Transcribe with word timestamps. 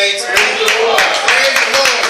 saints. 0.00 0.24
Praise 0.24 0.56
the 0.56 0.68
Lord. 0.80 1.04
Praise 1.28 1.60
the 1.60 1.70
Lord. 1.76 2.04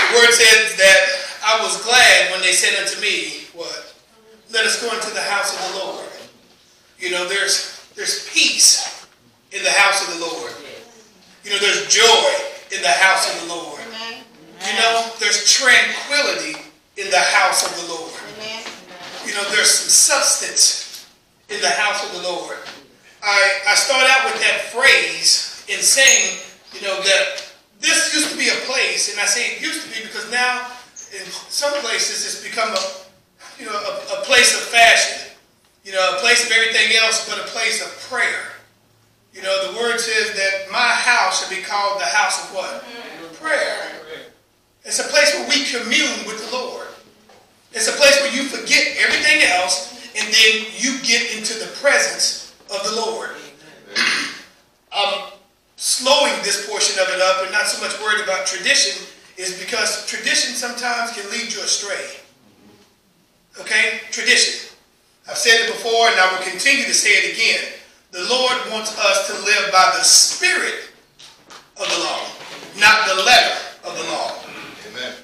The 0.00 0.08
word 0.16 0.32
says 0.32 0.76
that 0.80 1.00
I 1.44 1.60
was 1.62 1.82
glad 1.84 2.32
when 2.32 2.40
they 2.40 2.52
said 2.52 2.72
unto 2.80 3.00
me, 3.02 3.44
what? 3.52 3.94
Let 4.50 4.64
us 4.64 4.80
go 4.80 4.88
into 4.94 5.10
the 5.12 5.20
house 5.20 5.52
of 5.52 5.60
the 5.68 5.78
Lord. 5.84 6.08
You 6.98 7.10
know, 7.10 7.28
there's 7.28 7.84
there's 7.94 8.28
peace 8.32 9.06
in 9.52 9.62
the 9.62 9.72
house 9.72 10.08
of 10.08 10.18
the 10.18 10.24
Lord. 10.24 10.52
You 11.44 11.50
know, 11.50 11.58
there's 11.58 11.86
joy 11.92 12.28
in 12.74 12.80
the 12.80 12.96
house 13.04 13.28
of 13.28 13.42
the 13.42 13.54
Lord. 13.54 13.80
You 14.64 14.74
know, 14.80 15.12
there's 15.20 15.44
tranquility 15.52 16.56
in 16.96 17.10
the 17.10 17.24
house 17.36 17.60
of 17.62 17.76
the 17.76 17.92
Lord. 17.92 18.12
You 19.26 19.34
know, 19.34 19.44
there's 19.50 19.70
some 19.70 20.16
substance 20.16 21.06
in 21.50 21.60
the 21.60 21.68
house 21.68 22.04
of 22.08 22.22
the 22.22 22.28
Lord. 22.28 22.56
I, 23.22 23.60
I 23.68 23.74
start 23.74 24.08
out 24.08 24.30
with 24.32 24.40
that 24.42 24.70
phrase 24.70 25.64
in 25.68 25.82
saying, 25.82 26.38
you 26.74 26.82
know, 26.86 26.96
that 27.02 27.52
this 27.80 28.14
used 28.14 28.30
to 28.30 28.38
be 28.38 28.48
a 28.48 28.60
place, 28.66 29.10
and 29.12 29.20
I 29.20 29.26
say 29.26 29.56
it 29.56 29.62
used 29.62 29.82
to 29.82 29.88
be 29.90 30.06
because 30.06 30.30
now 30.30 30.70
in 31.12 31.24
some 31.50 31.72
places 31.80 32.24
it's 32.24 32.42
become 32.42 32.70
a, 32.70 32.82
you 33.58 33.66
know, 33.66 33.74
a, 33.74 34.20
a 34.20 34.24
place 34.24 34.54
of 34.54 34.62
fashion. 34.68 35.24
You 35.84 35.94
know, 35.94 36.16
a 36.16 36.20
place 36.20 36.44
of 36.44 36.52
everything 36.52 36.96
else 36.98 37.28
but 37.28 37.38
a 37.38 37.48
place 37.48 37.80
of 37.84 37.88
prayer. 38.10 38.52
You 39.32 39.42
know, 39.42 39.72
the 39.72 39.78
word 39.78 39.98
says 39.98 40.36
that 40.36 40.70
my 40.70 40.78
house 40.78 41.40
should 41.40 41.56
be 41.56 41.62
called 41.62 42.00
the 42.00 42.04
house 42.04 42.44
of 42.44 42.54
what? 42.54 42.84
Prayer. 43.40 43.94
It's 44.84 44.98
a 44.98 45.08
place 45.08 45.34
where 45.34 45.48
we 45.48 45.64
commune 45.64 46.26
with 46.26 46.44
the 46.44 46.56
Lord. 46.56 46.88
It's 47.72 47.88
a 47.88 47.92
place 47.92 48.20
where 48.20 48.34
you 48.34 48.48
forget 48.48 48.96
everything 48.98 49.42
else 49.48 49.94
and 50.16 50.26
then 50.26 50.66
you 50.76 50.98
get 51.02 51.36
into 51.36 51.54
the 51.58 51.70
presence 51.80 52.48
of 52.70 52.84
the 52.84 53.00
Lord. 53.00 53.30
I'm 54.92 55.32
slowing 55.76 56.34
this 56.42 56.68
portion 56.68 57.00
of 57.02 57.08
it 57.08 57.20
up 57.20 57.42
and 57.44 57.52
not 57.52 57.66
so 57.66 57.80
much 57.84 57.98
worried 58.00 58.22
about 58.22 58.46
tradition 58.46 59.06
is 59.36 59.58
because 59.60 60.06
tradition 60.06 60.54
sometimes 60.54 61.12
can 61.12 61.30
lead 61.30 61.52
you 61.52 61.60
astray. 61.60 62.20
Okay? 63.60 64.00
Tradition. 64.10 64.70
I've 65.28 65.38
said 65.38 65.60
it 65.60 65.72
before 65.72 66.08
and 66.08 66.18
I 66.18 66.32
will 66.32 66.44
continue 66.50 66.84
to 66.84 66.94
say 66.94 67.10
it 67.10 67.34
again. 67.34 67.72
The 68.10 68.26
Lord 68.28 68.56
wants 68.96 69.00
us 69.00 69.26
to 69.28 69.44
live 69.44 69.72
by 69.72 69.94
the 69.96 70.04
spirit 70.04 70.90
of 71.76 71.88
the 71.88 71.98
law, 72.04 72.20
not 72.78 73.08
the 73.08 73.22
letter 73.22 73.58
of 73.84 73.96
the 73.96 74.04
law. 74.04 74.34
Amen. 74.90 75.14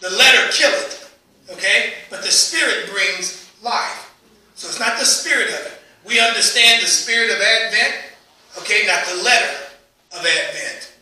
The 0.00 0.10
letter 0.10 0.52
killeth, 0.52 1.16
okay? 1.50 1.94
But 2.10 2.22
the 2.22 2.30
spirit 2.30 2.90
brings 2.90 3.50
life. 3.62 4.14
So 4.54 4.68
it's 4.68 4.80
not 4.80 4.98
the 4.98 5.04
spirit 5.04 5.48
of 5.48 5.66
it. 5.66 5.80
We 6.06 6.20
understand 6.20 6.82
the 6.82 6.86
spirit 6.86 7.30
of 7.30 7.40
Advent, 7.40 7.94
okay, 8.58 8.86
not 8.86 9.04
the 9.06 9.22
letter 9.22 9.56
of 10.12 10.18
Advent. 10.18 10.92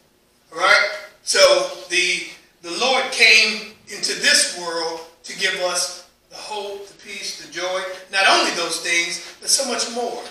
All 0.53 0.59
right? 0.59 0.91
So 1.23 1.71
the, 1.89 2.27
the 2.63 2.71
Lord 2.79 3.05
came 3.13 3.73
into 3.89 4.15
this 4.21 4.59
world 4.59 5.01
to 5.25 5.39
give 5.39 5.55
us 5.61 6.09
the 6.31 6.37
hope, 6.37 6.87
the 6.87 6.95
peace, 6.95 7.45
the 7.45 7.53
joy, 7.53 7.83
not 8.11 8.29
only 8.29 8.51
those 8.53 8.81
things, 8.81 9.37
but 9.41 9.51
so 9.51 9.71
much 9.71 9.91
more. 9.95 10.23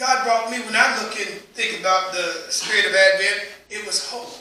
God 0.00 0.24
brought 0.24 0.50
me, 0.50 0.56
when 0.60 0.74
I 0.74 1.02
look 1.02 1.14
and 1.20 1.28
think 1.52 1.78
about 1.78 2.12
the 2.12 2.46
spirit 2.48 2.86
of 2.86 2.94
Advent, 2.94 3.50
it 3.68 3.84
was 3.84 4.08
hope. 4.08 4.32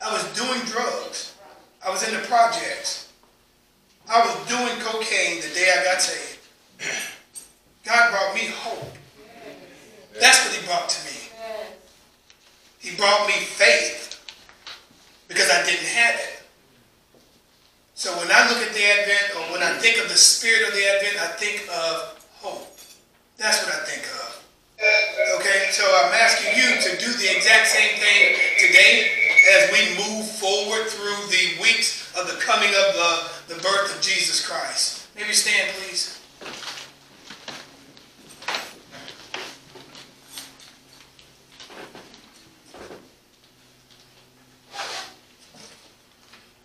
I 0.00 0.12
was 0.12 0.22
doing 0.38 0.60
drugs. 0.60 1.34
I 1.84 1.90
was 1.90 2.06
in 2.06 2.14
the 2.14 2.24
projects. 2.28 3.12
I 4.08 4.20
was 4.20 4.48
doing 4.48 4.78
cocaine 4.78 5.40
the 5.40 5.52
day 5.54 5.74
I 5.76 5.82
got 5.82 6.00
saved. 6.00 6.38
God 7.84 8.12
brought 8.12 8.32
me 8.32 8.46
hope. 8.46 8.94
That's 10.20 10.46
what 10.46 10.54
he 10.54 10.64
brought 10.64 10.88
to 10.88 11.04
me. 11.10 11.18
He 12.78 12.96
brought 12.96 13.26
me 13.26 13.32
faith 13.32 14.22
because 15.26 15.50
I 15.50 15.64
didn't 15.64 15.84
have 15.84 16.14
it. 16.14 16.42
So 17.94 18.16
when 18.18 18.28
I 18.30 18.48
look 18.48 18.62
at 18.62 18.72
the 18.72 18.84
Advent 18.84 19.34
or 19.34 19.52
when 19.52 19.64
I 19.64 19.76
think 19.78 20.00
of 20.00 20.08
the 20.08 20.16
spirit 20.16 20.68
of 20.68 20.74
the 20.74 20.86
Advent, 20.94 21.16
I 21.20 21.26
think 21.34 21.68
of 21.68 22.24
hope. 22.34 22.67
That's 23.38 23.64
what 23.64 23.72
I 23.72 23.78
think 23.86 24.02
of. 24.02 24.44
Okay, 25.38 25.68
so 25.70 25.84
I'm 25.84 26.12
asking 26.12 26.58
you 26.58 26.74
to 26.82 26.98
do 26.98 27.12
the 27.12 27.36
exact 27.36 27.68
same 27.68 27.96
thing 27.98 28.34
today 28.58 29.10
as 29.54 29.70
we 29.72 29.94
move 29.96 30.26
forward 30.26 30.86
through 30.88 31.26
the 31.28 31.62
weeks 31.62 32.12
of 32.18 32.26
the 32.26 32.34
coming 32.40 32.68
of 32.68 32.94
the, 32.94 33.54
the 33.54 33.62
birth 33.62 33.94
of 33.94 34.02
Jesus 34.02 34.44
Christ. 34.44 35.06
Maybe 35.14 35.32
stand, 35.32 35.70
please. 35.76 36.20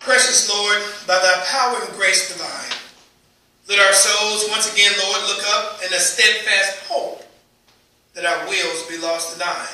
Precious 0.00 0.50
Lord, 0.50 0.82
by 1.06 1.14
thy 1.14 1.44
power 1.46 1.78
and 1.86 1.94
grace 1.96 2.28
divine, 2.32 2.83
let 3.68 3.78
our 3.78 3.92
souls 3.92 4.48
once 4.50 4.72
again, 4.72 4.92
Lord, 5.02 5.22
look 5.22 5.42
up 5.48 5.80
in 5.86 5.92
a 5.94 5.98
steadfast 5.98 6.84
hope 6.86 7.22
that 8.14 8.26
our 8.26 8.46
wills 8.46 8.86
be 8.88 8.98
lost 8.98 9.32
to 9.32 9.38
thine. 9.38 9.66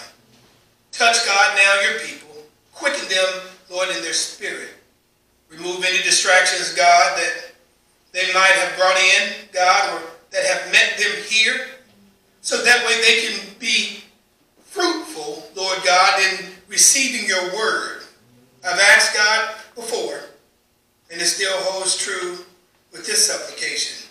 Touch, 0.93 1.25
God, 1.27 1.57
now 1.57 1.91
your 1.91 2.01
people. 2.01 2.29
Quicken 2.73 3.09
them, 3.09 3.43
Lord, 3.71 3.89
in 3.91 4.03
their 4.03 4.13
spirit. 4.13 4.71
Remove 5.51 5.85
any 5.85 6.03
distractions, 6.03 6.73
God, 6.75 7.19
that 7.19 7.53
they 8.13 8.33
might 8.33 8.53
have 8.55 8.77
brought 8.77 8.97
in, 8.97 9.33
God, 9.53 9.95
or 9.95 10.11
that 10.31 10.45
have 10.45 10.73
met 10.73 10.97
them 10.97 11.25
here, 11.29 11.67
so 12.41 12.63
that 12.63 12.87
way 12.87 13.01
they 13.01 13.27
can 13.27 13.55
be 13.59 14.05
fruitful, 14.63 15.43
Lord 15.57 15.79
God, 15.85 16.21
in 16.21 16.47
receiving 16.69 17.29
your 17.29 17.55
word. 17.55 18.03
I've 18.65 18.79
asked 18.79 19.15
God 19.15 19.57
before, 19.75 20.21
and 21.11 21.21
it 21.21 21.27
still 21.27 21.57
holds 21.63 21.97
true 21.97 22.39
with 22.93 23.07
this 23.07 23.27
supplication. 23.31 24.09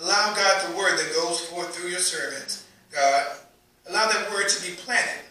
Allow 0.00 0.34
God 0.34 0.68
the 0.68 0.76
word 0.76 0.98
that 0.98 1.14
goes 1.14 1.40
forth 1.46 1.74
through 1.74 1.90
your 1.90 2.00
servants, 2.00 2.66
God. 2.92 3.36
Allow 3.88 4.08
that 4.08 4.30
word 4.30 4.48
to 4.48 4.66
be 4.68 4.76
planted 4.76 5.24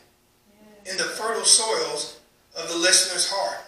in 0.86 0.98
the 0.98 1.04
fertile 1.04 1.46
soils 1.46 2.20
of 2.58 2.70
the 2.70 2.78
listener's 2.78 3.30
heart. 3.30 3.66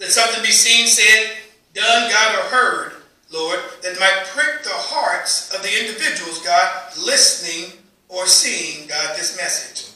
Let 0.00 0.10
something 0.10 0.42
be 0.42 0.50
seen, 0.50 0.86
said, 0.86 1.36
done, 1.74 2.10
God, 2.10 2.34
or 2.36 2.48
heard, 2.48 2.92
Lord, 3.32 3.60
that 3.82 3.98
might 3.98 4.26
prick 4.28 4.62
the 4.62 4.70
hearts 4.70 5.52
of 5.54 5.62
the 5.62 5.80
individuals, 5.80 6.38
God, 6.44 6.96
listening 6.96 7.72
or 8.08 8.26
seeing, 8.26 8.88
God, 8.88 9.16
this 9.16 9.36
message. 9.36 9.92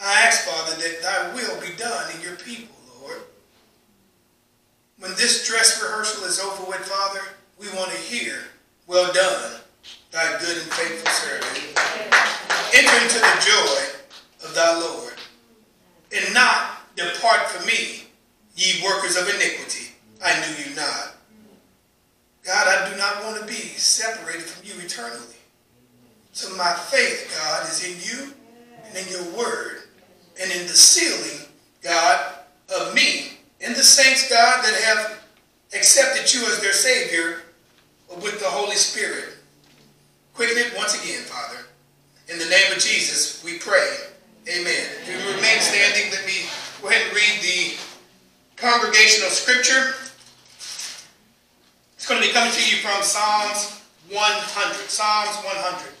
I 0.00 0.22
ask, 0.22 0.44
Father, 0.44 0.76
that 0.82 1.02
thy 1.02 1.34
will 1.34 1.60
be 1.60 1.74
done 1.76 2.14
in 2.14 2.20
your 2.20 2.36
people, 2.36 2.74
Lord. 3.00 3.22
When 4.98 5.12
this 5.12 5.46
dress 5.46 5.80
rehearsal 5.82 6.24
is 6.24 6.40
over 6.40 6.64
with, 6.68 6.80
Father, 6.80 7.20
we 7.58 7.66
want 7.76 7.90
to 7.90 7.96
hear, 7.98 8.36
well 8.86 9.12
done, 9.12 9.60
thy 10.10 10.38
good 10.40 10.56
and 10.56 10.72
faithful 10.72 11.10
servant. 11.12 11.78
Enter 12.74 13.04
into 13.04 13.18
the 13.18 13.36
joy 13.40 14.46
of 14.46 14.54
thy 14.54 14.80
Lord, 14.80 15.14
and 16.14 16.34
not 16.34 16.80
depart 16.96 17.48
from 17.48 17.66
me, 17.66 18.04
ye 18.56 18.84
workers 18.84 19.16
of 19.16 19.28
iniquity. 19.28 19.94
I 20.24 20.34
knew 20.40 20.64
you 20.64 20.76
not. 20.76 21.14
God, 22.44 22.68
I 22.68 22.90
do 22.90 22.98
not 22.98 23.24
want 23.24 23.40
to 23.40 23.46
be 23.46 23.54
separated 23.54 24.42
from 24.42 24.66
you 24.66 24.84
eternally. 24.84 25.36
So 26.32 26.54
my 26.56 26.72
faith, 26.72 27.34
God, 27.38 27.66
is 27.68 27.84
in 27.84 27.96
you 28.02 28.34
and 28.84 28.96
in 28.96 29.08
your 29.08 29.38
word 29.38 29.84
and 30.40 30.50
in 30.52 30.66
the 30.66 30.74
sealing, 30.74 31.48
God, 31.82 32.34
of 32.76 32.94
me 32.94 33.38
and 33.60 33.74
the 33.74 33.82
saints, 33.82 34.28
God, 34.28 34.64
that 34.64 34.80
have 34.82 35.20
accepted 35.74 36.32
you 36.34 36.44
as 36.46 36.60
their 36.60 36.72
Savior 36.72 37.43
with 38.22 38.40
the 38.40 38.46
Holy 38.46 38.76
Spirit. 38.76 39.34
Quicken 40.34 40.58
it 40.58 40.76
once 40.76 41.00
again, 41.00 41.22
Father. 41.22 41.66
In 42.28 42.38
the 42.38 42.46
name 42.46 42.72
of 42.72 42.78
Jesus, 42.78 43.42
we 43.44 43.58
pray. 43.58 43.96
Amen. 44.48 44.86
If 45.00 45.08
you 45.08 45.16
remain 45.34 45.60
standing, 45.60 46.10
let 46.10 46.26
me 46.26 46.44
go 46.82 46.88
ahead 46.88 47.06
and 47.06 47.14
read 47.14 47.40
the 47.40 47.76
congregational 48.56 49.30
scripture. 49.30 49.94
It's 51.94 52.08
going 52.08 52.20
to 52.20 52.26
be 52.26 52.32
coming 52.32 52.52
to 52.52 52.64
you 52.68 52.82
from 52.82 53.02
Psalms 53.02 53.80
100. 54.10 54.90
Psalms 54.90 55.36
100. 55.44 55.94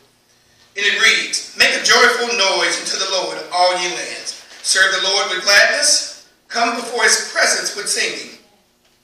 And 0.76 0.84
it 0.84 0.98
reads, 1.00 1.54
Make 1.56 1.72
a 1.72 1.84
joyful 1.84 2.36
noise 2.36 2.76
unto 2.82 2.98
the 2.98 3.10
Lord, 3.22 3.38
all 3.52 3.72
ye 3.78 3.88
lands. 3.94 4.44
Serve 4.62 4.92
the 5.00 5.08
Lord 5.08 5.30
with 5.30 5.44
gladness. 5.44 6.28
Come 6.48 6.76
before 6.76 7.04
his 7.04 7.30
presence 7.32 7.76
with 7.76 7.88
singing. 7.88 8.38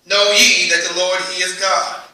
Know 0.07 0.33
ye 0.33 0.69
that 0.71 0.85
the 0.91 0.99
Lord, 0.99 1.21
he 1.31 1.43
is 1.43 1.59
God. 1.61 2.10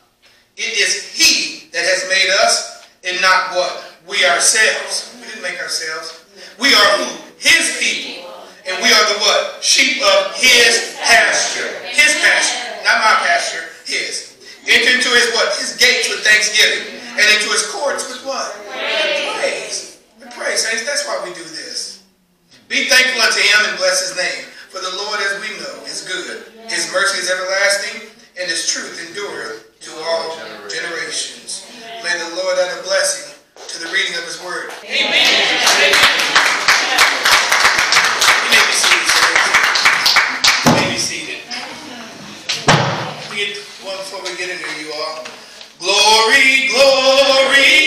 It 0.56 0.80
is 0.80 1.04
he 1.12 1.68
that 1.76 1.84
has 1.84 2.08
made 2.08 2.32
us 2.40 2.88
and 3.04 3.20
not 3.20 3.52
what? 3.52 3.92
We 4.08 4.24
ourselves. 4.24 5.12
We 5.20 5.28
didn't 5.28 5.44
make 5.44 5.60
ourselves. 5.60 6.24
We 6.56 6.72
are 6.72 6.90
who? 6.96 7.20
His 7.36 7.76
people. 7.76 8.32
And 8.64 8.80
we 8.80 8.88
are 8.88 9.04
the 9.12 9.20
what? 9.20 9.60
Sheep 9.60 10.00
of 10.00 10.32
his 10.32 10.96
pasture. 11.04 11.68
His 11.84 12.16
pasture. 12.24 12.72
Not 12.88 13.04
my 13.04 13.20
pasture. 13.28 13.68
His. 13.84 14.40
Enter 14.64 14.96
into 14.96 15.12
his 15.12 15.28
what? 15.36 15.52
His 15.60 15.76
gates 15.76 16.08
with 16.08 16.24
thanksgiving. 16.24 17.04
And 17.20 17.26
into 17.36 17.52
his 17.52 17.68
courts 17.68 18.08
with 18.08 18.24
what? 18.24 18.56
Praise. 18.72 20.00
Praise, 20.32 20.64
saints. 20.64 20.88
That's 20.88 21.04
why 21.04 21.20
we 21.20 21.36
do 21.36 21.44
this. 21.44 22.04
Be 22.68 22.88
thankful 22.88 23.20
unto 23.20 23.40
him 23.44 23.60
and 23.68 23.76
bless 23.76 24.08
his 24.08 24.16
name. 24.16 24.48
For 24.72 24.80
the 24.80 24.96
Lord, 25.04 25.20
as 25.20 25.36
we 25.40 25.52
know, 25.60 25.84
is 25.84 26.02
good. 26.08 26.48
His 26.68 26.90
mercy 26.92 27.20
is 27.20 27.30
everlasting, 27.30 28.08
and 28.40 28.50
his 28.50 28.66
truth 28.68 29.00
endureth 29.08 29.65
to 29.80 29.90
all 30.04 30.36
generations. 30.68 31.66
May 32.02 32.16
the 32.18 32.36
Lord 32.36 32.58
add 32.58 32.78
a 32.78 32.82
blessing 32.82 33.34
to 33.56 33.78
the 33.84 33.92
reading 33.92 34.14
of 34.16 34.24
his 34.24 34.42
word. 34.44 34.70
Amen. 34.84 35.26
You 38.32 38.48
may 38.50 38.62
be 38.66 38.72
seated. 38.72 39.10
You 40.64 40.72
may 40.72 40.90
be 40.92 40.98
seated. 40.98 41.40
We 43.30 44.36
get 44.36 44.50
into 44.50 44.80
you 44.80 44.92
all. 44.92 45.24
Glory, 45.78 46.68
glory. 46.68 47.85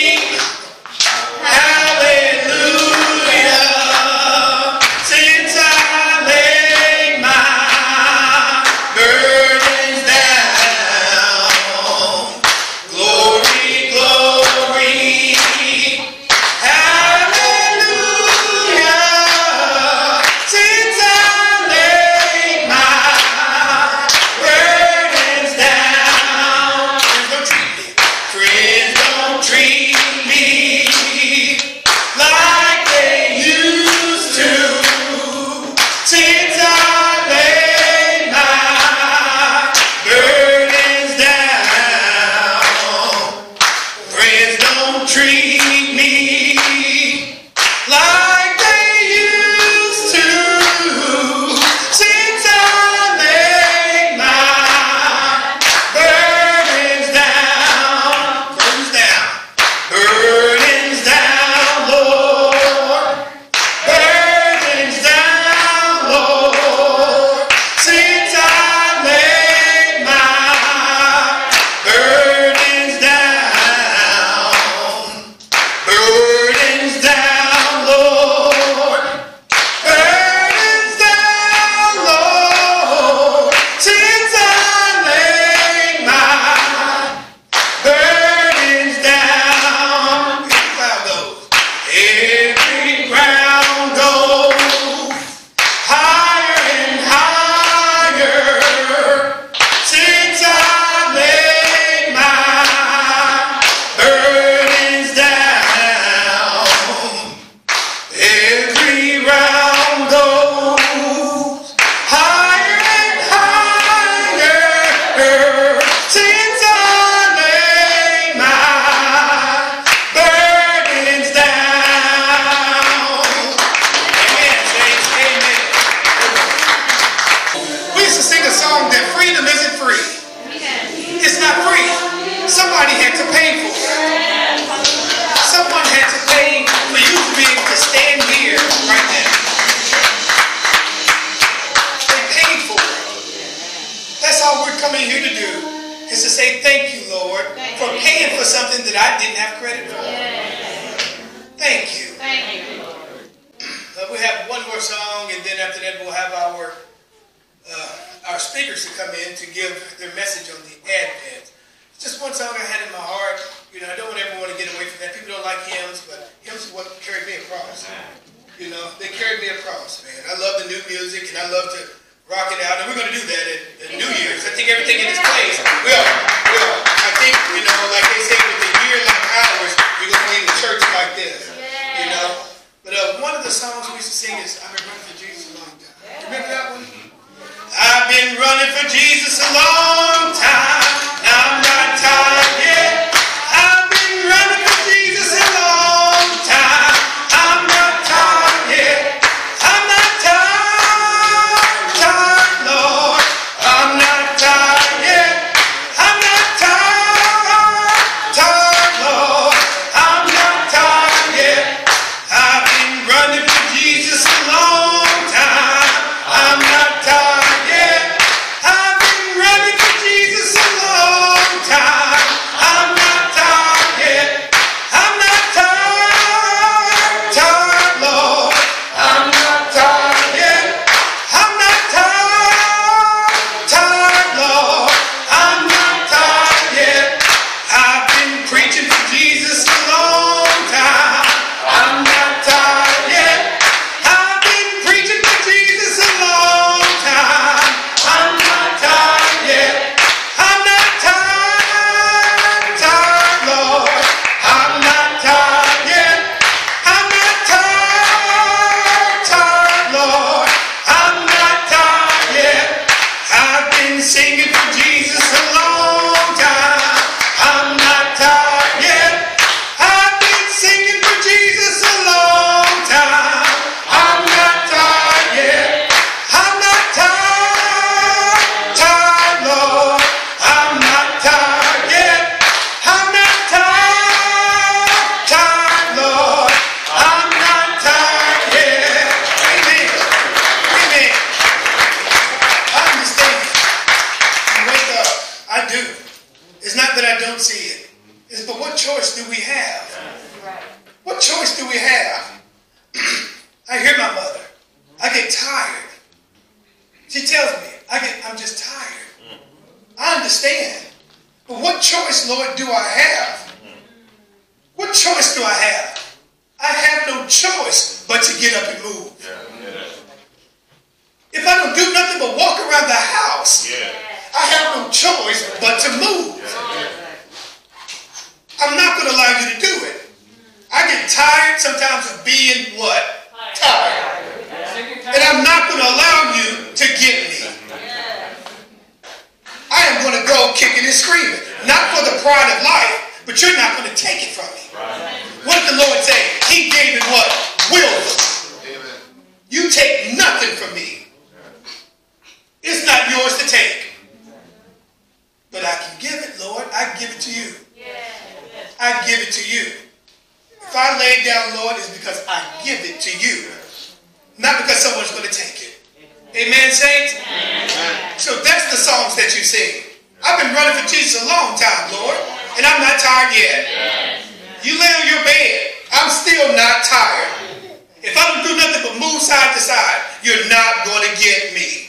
You. 369.40 369.82
I've 370.20 370.36
been 370.36 370.52
running 370.52 370.76
for 370.76 370.84
Jesus 370.84 371.24
a 371.24 371.24
long 371.24 371.56
time, 371.56 371.88
Lord, 371.96 372.16
and 372.60 372.66
I'm 372.68 372.80
not 372.84 373.00
tired 373.00 373.32
yet. 373.32 374.20
You 374.60 374.76
lay 374.76 374.92
on 375.00 375.06
your 375.08 375.24
bed, 375.24 375.72
I'm 375.96 376.12
still 376.12 376.52
not 376.52 376.84
tired. 376.84 377.64
If 378.04 378.12
I 378.16 378.22
don't 378.28 378.44
do 378.44 378.52
nothing 378.56 378.84
but 378.84 379.00
move 379.00 379.20
side 379.24 379.56
to 379.56 379.60
side, 379.60 380.00
you're 380.22 380.44
not 380.52 380.84
going 380.84 381.08
to 381.08 381.12
get 381.16 381.56
me. 381.56 381.88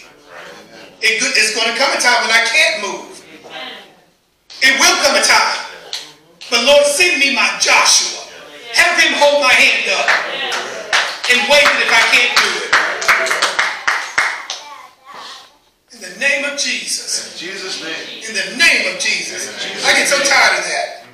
It's 1.04 1.56
going 1.56 1.68
to 1.68 1.78
come 1.78 1.92
a 1.92 2.00
time 2.00 2.24
when 2.24 2.32
I 2.32 2.44
can't 2.48 2.88
move. 2.88 3.20
It 4.64 4.80
will 4.80 4.96
come 5.04 5.20
a 5.20 5.24
time. 5.24 5.60
But 6.50 6.64
Lord, 6.64 6.86
send 6.86 7.20
me 7.20 7.36
my 7.36 7.52
Joshua. 7.60 8.24
Have 8.80 8.96
him 8.96 9.12
hold 9.20 9.44
my 9.44 9.52
hand 9.52 9.92
up 9.92 10.08
and 11.36 11.40
wave 11.52 11.68
it 11.68 11.84
if 11.84 11.92
I 11.92 12.04
can't 12.16 12.32
do 12.40 12.48
it. 12.64 13.51
In 16.02 16.10
the 16.10 16.18
name 16.18 16.42
of 16.50 16.58
Jesus. 16.58 17.30
In 17.30 17.38
Jesus' 17.38 17.78
name. 17.78 18.26
In 18.26 18.34
the 18.34 18.58
name 18.58 18.90
of 18.90 18.98
Jesus. 18.98 19.54
I 19.86 19.94
get 19.94 20.10
so 20.10 20.18
tired 20.18 20.58
of 20.58 20.66
that. 20.66 21.06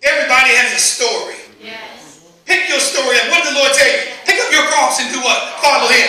Everybody 0.00 0.56
has 0.56 0.72
a 0.72 0.80
story. 0.80 1.36
Yes. 1.60 2.24
Pick 2.48 2.64
your 2.72 2.80
story 2.80 3.20
up. 3.20 3.28
What 3.28 3.44
did 3.44 3.52
the 3.52 3.60
Lord 3.60 3.76
tell 3.76 3.84
you? 3.84 4.08
Pick 4.24 4.40
up 4.40 4.48
your 4.48 4.64
cross 4.72 5.04
and 5.04 5.12
do 5.12 5.20
what? 5.20 5.60
Follow 5.60 5.84
him. 5.92 6.08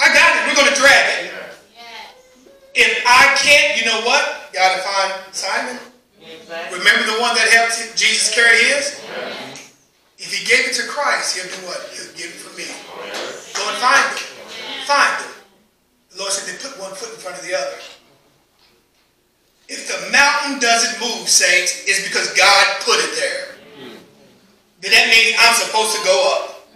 I 0.00 0.08
got 0.16 0.40
it. 0.40 0.48
We're 0.48 0.56
going 0.56 0.72
to 0.72 0.78
drag 0.80 1.04
it. 1.20 1.36
If 2.72 3.04
I 3.04 3.36
can't, 3.36 3.76
you 3.76 3.84
know 3.84 4.00
what? 4.08 4.48
You 4.48 4.64
got 4.64 4.72
to 4.72 4.80
find 4.80 5.12
Simon. 5.36 5.76
Remember 6.72 7.04
the 7.12 7.20
one 7.20 7.36
that 7.36 7.52
helped 7.52 7.76
Jesus 7.92 8.32
carry 8.32 8.72
his? 8.72 8.96
If 10.16 10.32
he 10.32 10.48
gave 10.48 10.64
it 10.64 10.72
to 10.80 10.88
Christ, 10.88 11.36
he'll 11.36 11.44
do 11.44 11.60
what? 11.68 11.76
He'll 11.92 12.08
give 12.16 12.32
it 12.32 12.40
for 12.40 12.56
me. 12.56 12.64
Go 13.52 13.68
and 13.68 13.76
find 13.84 14.00
them. 14.00 14.24
Find 14.88 15.12
them. 15.28 15.37
Lord 16.18 16.32
said 16.32 16.50
they 16.50 16.58
put 16.58 16.78
one 16.80 16.94
foot 16.94 17.14
in 17.14 17.20
front 17.20 17.38
of 17.38 17.46
the 17.46 17.54
other. 17.54 17.78
If 19.68 19.86
the 19.86 20.10
mountain 20.10 20.58
doesn't 20.58 20.98
move, 20.98 21.28
saints, 21.28 21.84
it's 21.86 22.02
because 22.02 22.32
God 22.34 22.66
put 22.80 22.96
it 22.98 23.14
there. 23.14 23.54
Then 24.80 24.92
that 24.92 25.08
means 25.08 25.36
I'm 25.38 25.54
supposed 25.54 25.96
to 25.96 26.04
go 26.04 26.16
up. 26.34 26.66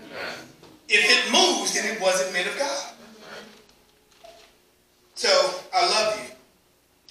If 0.89 1.03
it 1.09 1.33
moves, 1.33 1.75
then 1.75 1.91
it 1.91 2.01
wasn't 2.01 2.33
meant 2.33 2.49
of 2.49 2.59
God. 2.59 2.93
So 5.15 5.29
I 5.75 5.89
love 5.89 6.21
you. 6.21 6.35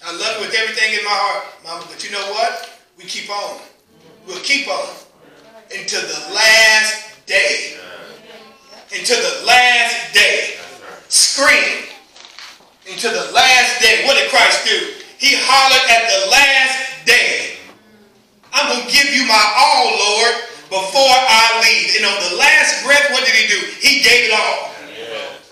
I 0.04 0.12
love 0.12 0.36
you 0.36 0.46
with 0.46 0.54
everything 0.54 0.94
in 0.98 1.04
my 1.04 1.10
heart, 1.10 1.46
Mama. 1.64 1.84
But 1.90 2.04
you 2.04 2.12
know 2.12 2.30
what? 2.32 2.78
We 2.96 3.04
keep 3.04 3.30
on. 3.30 3.60
We'll 4.26 4.42
keep 4.42 4.68
on 4.68 4.88
until 5.74 6.02
the 6.02 6.34
last 6.34 7.26
day. 7.26 7.76
Until 8.94 9.16
the 9.16 9.46
last 9.46 10.14
day. 10.14 10.56
Scream. 11.08 11.81
Until 13.02 13.18
the 13.18 13.34
last 13.34 13.82
day. 13.82 14.06
What 14.06 14.14
did 14.14 14.30
Christ 14.30 14.62
do? 14.62 14.78
He 15.18 15.34
hollered 15.34 15.90
at 15.90 16.06
the 16.06 16.30
last 16.30 17.02
day. 17.02 17.58
I'm 18.54 18.70
going 18.70 18.86
to 18.86 18.92
give 18.94 19.10
you 19.10 19.26
my 19.26 19.42
all, 19.58 19.90
Lord, 19.90 20.46
before 20.70 21.10
I 21.10 21.66
leave. 21.66 21.98
And 21.98 22.06
on 22.06 22.14
the 22.30 22.38
last 22.38 22.86
breath, 22.86 23.10
what 23.10 23.26
did 23.26 23.34
he 23.34 23.50
do? 23.50 23.58
He 23.82 24.06
gave 24.06 24.30
it 24.30 24.34
all. 24.38 24.70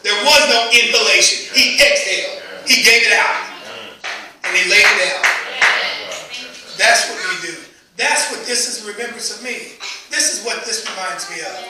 There 0.06 0.14
was 0.22 0.42
no 0.46 0.70
inhalation. 0.70 1.50
He 1.50 1.74
exhaled. 1.74 2.38
He 2.70 2.86
gave 2.86 3.02
it 3.02 3.18
out 3.18 3.42
and 4.46 4.54
he 4.54 4.70
laid 4.70 4.86
it 4.86 5.10
out. 5.10 5.26
That's 6.78 7.10
what 7.10 7.18
we 7.18 7.50
do. 7.50 7.58
That's 7.98 8.30
what 8.30 8.46
this 8.46 8.70
is 8.70 8.86
a 8.86 8.94
remembrance 8.94 9.34
of 9.34 9.42
me. 9.42 9.74
This 10.06 10.38
is 10.38 10.46
what 10.46 10.62
this 10.62 10.86
reminds 10.86 11.26
me 11.26 11.42
of. 11.42 11.66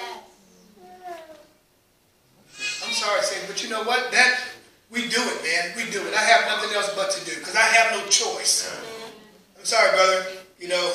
I'm 2.85 2.93
sorry, 2.93 3.23
say, 3.25 3.41
but 3.49 3.65
you 3.65 3.71
know 3.71 3.83
what? 3.83 4.13
That 4.13 4.50
we 4.91 5.07
do 5.07 5.23
it, 5.23 5.39
man. 5.47 5.73
We 5.79 5.91
do 5.91 6.03
it. 6.03 6.15
I 6.15 6.23
have 6.23 6.51
nothing 6.51 6.75
else 6.75 6.91
but 6.95 7.11
to 7.15 7.21
do 7.25 7.39
because 7.39 7.55
I 7.55 7.63
have 7.63 7.95
no 7.95 8.03
choice. 8.11 8.67
I'm 9.57 9.65
sorry, 9.65 9.91
brother. 9.95 10.27
You 10.59 10.69
know 10.69 10.93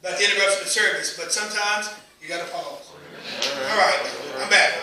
about 0.00 0.20
the 0.20 0.24
interruption 0.24 0.62
of 0.62 0.68
service, 0.68 1.16
but 1.16 1.32
sometimes 1.32 1.88
you 2.20 2.28
got 2.28 2.44
to 2.44 2.50
pause. 2.52 2.92
All 2.92 3.78
right, 3.80 4.00
I'm 4.38 4.50
back. 4.50 4.76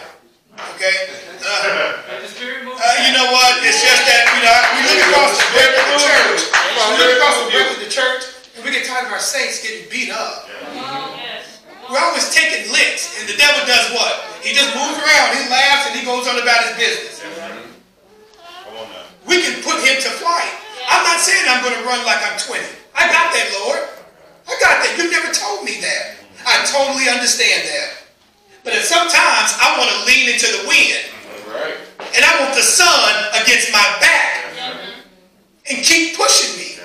Okay? 0.73 0.97
Uh, 1.37 2.01
uh, 2.01 2.97
you 3.05 3.13
know 3.13 3.29
what? 3.29 3.61
It's 3.61 3.77
just 3.77 4.01
that, 4.09 4.25
you 4.33 4.41
know, 4.41 4.57
we 4.73 4.81
look 4.89 5.05
across 5.05 5.37
the 5.37 5.47
breadth 5.53 5.77
of 5.77 5.85
the 5.85 5.99
church. 6.01 6.41
We 6.49 6.93
look 6.97 7.13
across 7.13 7.35
the 7.45 7.49
breadth 7.53 7.71
of 7.77 7.81
the 7.85 7.91
church, 7.93 8.23
and 8.57 8.65
we 8.65 8.73
get 8.73 8.89
tired 8.89 9.05
of 9.05 9.13
our 9.13 9.21
saints 9.21 9.61
getting 9.61 9.85
beat 9.93 10.09
up. 10.09 10.49
We're 11.87 12.01
always 12.01 12.33
taking 12.33 12.73
licks, 12.73 13.21
and 13.21 13.29
the 13.29 13.37
devil 13.37 13.61
does 13.69 13.93
what? 13.93 14.25
He 14.41 14.51
just 14.57 14.73
moves 14.73 14.97
around, 14.97 15.37
he 15.37 15.45
laughs, 15.45 15.87
and 15.87 15.95
he 15.95 16.03
goes 16.03 16.27
on 16.27 16.41
about 16.41 16.65
his 16.67 16.75
business. 16.75 17.21
We 19.27 19.43
can 19.43 19.61
put 19.61 19.83
him 19.83 19.99
to 19.99 20.09
flight. 20.17 20.53
I'm 20.87 21.03
not 21.03 21.19
saying 21.19 21.43
I'm 21.47 21.63
going 21.63 21.75
to 21.75 21.83
run 21.83 21.99
like 22.07 22.23
I'm 22.23 22.39
20. 22.39 22.63
I 22.95 23.11
got 23.11 23.35
that, 23.35 23.47
Lord. 23.61 23.83
I 24.47 24.55
got 24.63 24.79
that. 24.81 24.95
You 24.95 25.11
never 25.11 25.31
told 25.35 25.67
me 25.67 25.79
that. 25.83 26.15
I 26.47 26.63
totally 26.63 27.11
understand 27.11 27.67
that. 27.67 28.07
But 28.63 28.73
sometimes 28.87 29.55
I 29.59 29.75
want 29.75 29.91
to 29.91 29.99
lean 30.07 30.31
into 30.31 30.47
the 30.47 30.63
wind. 30.67 31.03
Right. 31.51 31.75
And 32.15 32.23
I 32.23 32.39
want 32.39 32.55
the 32.55 32.63
sun 32.63 33.11
against 33.43 33.71
my 33.71 33.83
back. 33.99 34.47
And 35.69 35.83
keep 35.83 36.15
pushing 36.15 36.55
me. 36.55 36.79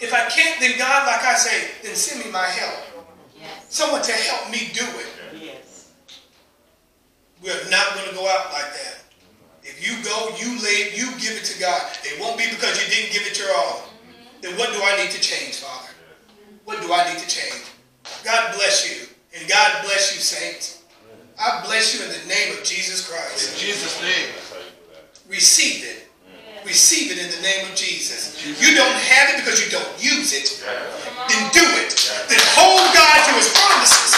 If 0.00 0.12
I 0.12 0.26
can't, 0.28 0.58
then 0.58 0.78
God, 0.78 1.06
like 1.06 1.22
I 1.22 1.34
say, 1.34 1.70
then 1.84 1.94
send 1.94 2.24
me 2.24 2.32
my 2.32 2.44
help. 2.44 3.06
Someone 3.68 4.02
to 4.02 4.12
help 4.12 4.50
me 4.50 4.70
do 4.74 4.82
it. 4.82 5.20
We're 7.42 7.70
not 7.70 7.94
going 7.94 8.08
to 8.08 8.14
go 8.14 8.28
out 8.28 8.52
like 8.52 8.72
that. 8.74 8.89
If 9.70 9.78
you 9.86 9.94
go, 10.02 10.34
you 10.34 10.58
lay, 10.66 10.90
you 10.98 11.14
give 11.22 11.38
it 11.38 11.46
to 11.46 11.60
God. 11.60 11.80
It 12.02 12.18
won't 12.20 12.36
be 12.36 12.50
because 12.50 12.74
you 12.82 12.90
didn't 12.90 13.14
give 13.14 13.22
it 13.22 13.38
your 13.38 13.54
all. 13.54 13.86
Then 14.42 14.58
what 14.58 14.72
do 14.74 14.82
I 14.82 14.98
need 14.98 15.14
to 15.14 15.20
change, 15.20 15.62
Father? 15.62 15.94
What 16.64 16.82
do 16.82 16.92
I 16.92 17.06
need 17.12 17.22
to 17.22 17.28
change? 17.28 17.62
God 18.24 18.54
bless 18.54 18.82
you. 18.82 19.06
And 19.38 19.48
God 19.48 19.86
bless 19.86 20.14
you, 20.14 20.20
saints. 20.20 20.82
I 21.38 21.62
bless 21.64 21.94
you 21.94 22.04
in 22.04 22.10
the 22.10 22.26
name 22.26 22.58
of 22.58 22.64
Jesus 22.64 23.06
Christ. 23.06 23.54
In 23.54 23.58
Jesus' 23.58 23.94
name. 24.02 24.28
Receive 25.28 25.86
it. 25.86 26.10
Receive 26.66 27.12
it 27.12 27.18
in 27.22 27.30
the 27.30 27.40
name 27.40 27.70
of 27.70 27.74
Jesus. 27.74 28.36
You 28.44 28.74
don't 28.74 28.92
have 28.92 29.34
it 29.34 29.36
because 29.40 29.62
you 29.64 29.70
don't 29.70 29.88
use 30.02 30.34
it. 30.34 30.60
Then 30.66 31.42
do 31.54 31.64
it. 31.78 31.94
Then 32.28 32.42
hold 32.58 32.84
God 32.92 33.18
to 33.30 33.32
his 33.38 33.48
promises. 33.54 34.12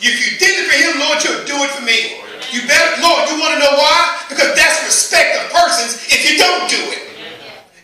If 0.00 0.16
you 0.16 0.38
did 0.40 0.56
it 0.56 0.64
for 0.64 0.76
him, 0.80 0.98
Lord, 0.98 1.22
you'll 1.22 1.44
do 1.44 1.56
it 1.62 1.70
for 1.76 1.84
me. 1.84 2.19
You 2.52 2.66
better, 2.66 3.02
Lord, 3.02 3.28
you 3.28 3.38
want 3.38 3.54
to 3.54 3.60
know 3.60 3.76
why? 3.76 4.22
Because 4.28 4.54
that's 4.56 4.84
respect 4.84 5.38
of 5.38 5.52
persons 5.52 6.06
if 6.08 6.30
you 6.30 6.38
don't 6.38 6.68
do 6.68 6.76
it. 6.76 7.02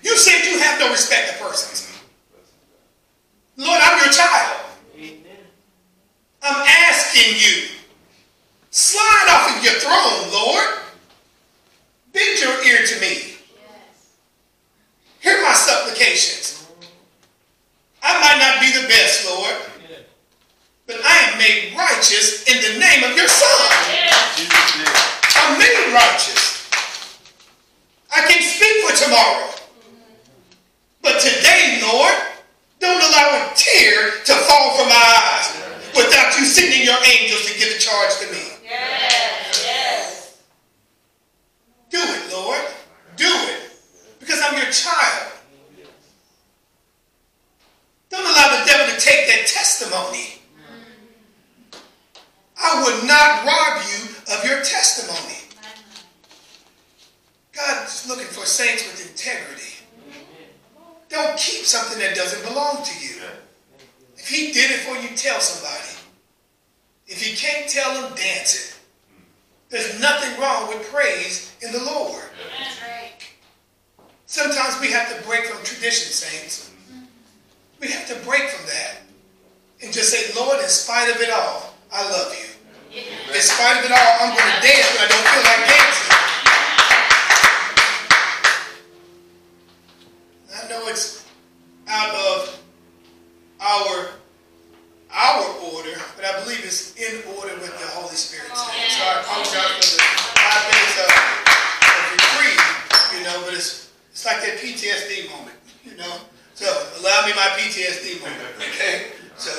You 0.02 0.16
said 0.16 0.44
you 0.44 0.58
have 0.61 0.80
no 0.80 0.90
respect 0.90 1.35
of 1.35 1.49
persons. 1.49 1.92
Lord, 3.56 3.80
I'm 3.82 4.04
your 4.04 4.12
child. 4.12 4.61
I'm 6.42 6.66
asking 6.66 7.35
you. 7.37 7.68
Slide 8.70 9.26
off 9.30 9.56
of 9.56 9.64
your 9.64 9.75
throne, 9.75 10.32
Lord. 10.32 10.66
Bend 12.12 12.40
your 12.40 12.64
ear 12.66 12.87
to 12.87 13.00
me. 13.00 13.35
Hear 15.20 15.42
my 15.42 15.54
supplications. 15.54 16.68
I 18.02 18.20
might 18.20 18.38
not 18.38 18.61
be 18.61 18.80
the 18.80 18.87
best, 18.87 19.26
Lord, 19.26 19.54
but 20.87 21.02
I 21.05 21.16
am 21.31 21.38
made 21.38 21.75
righteous 21.76 22.47
in 22.47 22.62
the 22.62 22.78
name 22.78 23.02
of 23.02 23.16
your 23.16 23.26
Son. 23.26 23.71
Yeah. 23.90 24.07
I'm 25.35 25.59
made 25.59 25.93
righteous. 25.93 26.71
I 28.14 28.23
can 28.28 28.40
speak 28.40 28.87
for 28.87 29.05
tomorrow. 29.05 29.50
But 31.02 31.21
today, 31.21 31.81
Lord, 31.83 32.14
don't 32.78 33.02
allow 33.02 33.50
a 33.50 33.55
tear 33.57 34.11
to 34.25 34.33
fall 34.33 34.76
from 34.76 34.88
my 34.88 34.95
eyes 34.95 35.57
without 35.97 36.38
you 36.38 36.45
sending 36.45 36.85
your 36.85 36.99
angels 37.05 37.50
to 37.50 37.59
give 37.59 37.75
a 37.75 37.78
charge 37.78 38.19
to 38.21 38.33
me. 38.33 38.43
Yes, 38.62 39.64
yes. 39.66 40.43
Do 41.90 41.99
it, 41.99 42.33
Lord. 42.33 42.61
Do 43.16 43.26
it. 43.26 43.71
Because 44.21 44.40
I'm 44.40 44.57
your 44.57 44.71
child. 44.71 45.33
Don't 48.09 48.25
allow 48.25 48.61
the 48.61 48.66
devil 48.71 48.95
to 48.95 49.00
take 49.00 49.26
that 49.26 49.47
testimony 49.47 50.37
would 52.87 53.05
not 53.05 53.45
rob 53.45 53.83
you 53.83 54.14
of 54.33 54.45
your 54.45 54.62
testimony. 54.62 55.38
God 57.52 57.85
is 57.85 58.07
looking 58.09 58.26
for 58.26 58.47
saints 58.47 58.87
with 58.87 59.11
integrity. 59.11 59.75
Don't 61.09 61.37
keep 61.37 61.64
something 61.64 61.99
that 61.99 62.14
doesn't 62.14 62.49
belong 62.49 62.85
to 62.85 63.05
you. 63.05 63.23
If 64.16 64.28
he 64.28 64.52
did 64.52 64.71
it 64.71 64.81
for 64.81 64.95
you, 64.99 65.16
tell 65.16 65.40
somebody. 65.40 65.99
If 67.09 67.28
you 67.28 67.37
can't 67.37 67.69
tell 67.69 67.93
them, 68.00 68.14
dance 68.14 68.55
it. 68.55 68.78
There's 69.69 70.00
nothing 70.00 70.40
wrong 70.40 70.69
with 70.69 70.88
praise 70.88 71.57
in 71.62 71.73
the 71.73 71.83
Lord. 71.83 72.23
Sometimes 74.26 74.81
we 74.81 74.93
have 74.93 75.09
to 75.16 75.26
break 75.26 75.47
from 75.47 75.64
tradition, 75.64 76.12
saints. 76.12 76.71
We 77.81 77.88
have 77.88 78.07
to 78.07 78.14
break 78.25 78.49
from 78.49 78.66
that 78.66 78.99
and 79.83 79.93
just 79.93 80.11
say, 80.11 80.33
Lord, 80.40 80.62
in 80.62 80.69
spite 80.69 81.12
of 81.12 81.21
it 81.21 81.31
all, 81.31 81.75
I 81.93 82.09
love 82.09 82.33
you. 82.38 82.46
In 83.37 83.43
spite 83.43 83.76
of 83.76 83.85
it 83.85 83.93
all, 83.93 84.12
I'm 84.25 84.33
going 84.33 84.49
to 84.49 84.61
dance 84.64 84.88
when 84.97 85.05
I 85.05 85.09
don't 85.12 85.28
feel 85.28 85.45
like 85.45 85.69
dancing. 85.69 86.09
I 90.57 90.61
know 90.73 90.88
it's 90.88 91.28
out 91.87 92.16
of 92.16 92.64
our 93.61 94.09
our 95.12 95.45
order, 95.69 96.00
but 96.16 96.25
I 96.25 96.40
believe 96.45 96.64
it's 96.64 96.97
in 96.97 97.28
order 97.37 97.52
with 97.61 97.76
the 97.76 97.88
Holy 97.93 98.16
Spirit. 98.16 98.57
So 98.57 99.05
I 99.05 99.21
apologize 99.21 99.85
for 99.85 99.85
the 99.85 100.40
five 100.40 100.64
minutes 100.73 100.97
of, 100.97 101.12
of 101.92 102.16
reprieve, 102.16 102.64
you 103.12 103.20
know, 103.29 103.37
but 103.44 103.53
it's 103.53 103.92
it's 104.12 104.25
like 104.25 104.40
that 104.49 104.57
PTSD 104.64 105.29
moment, 105.29 105.61
you 105.85 105.94
know. 105.99 106.25
So 106.55 106.64
allow 107.05 107.27
me 107.27 107.37
my 107.37 107.53
PTSD 107.61 108.16
moment, 108.18 108.57
okay? 108.57 109.12
So 109.37 109.53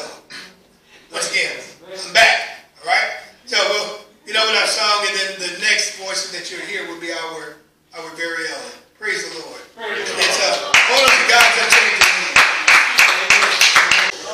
once 1.14 1.30
again, 1.30 1.62
I'm 1.86 2.14
back, 2.14 2.66
all 2.82 2.90
right? 2.90 3.18
So 3.48 3.56
we'll, 3.72 4.04
you 4.28 4.36
know, 4.36 4.44
with 4.44 4.60
our 4.60 4.68
song, 4.68 5.08
and 5.08 5.16
then 5.16 5.40
the 5.40 5.56
next 5.64 5.96
voice 6.04 6.36
that 6.36 6.52
you'll 6.52 6.68
hear 6.68 6.84
will 6.84 7.00
be 7.00 7.16
our 7.16 7.56
our 7.96 8.12
very 8.20 8.44
own. 8.52 8.76
Praise 9.00 9.24
the 9.24 9.40
Lord. 9.40 9.64
It's 9.88 10.40
uh, 10.44 10.68
hold 10.68 11.08
on 11.08 11.16
to 11.16 11.26
God's 11.32 11.56
unchanging 11.56 12.12
hand. 12.12 12.36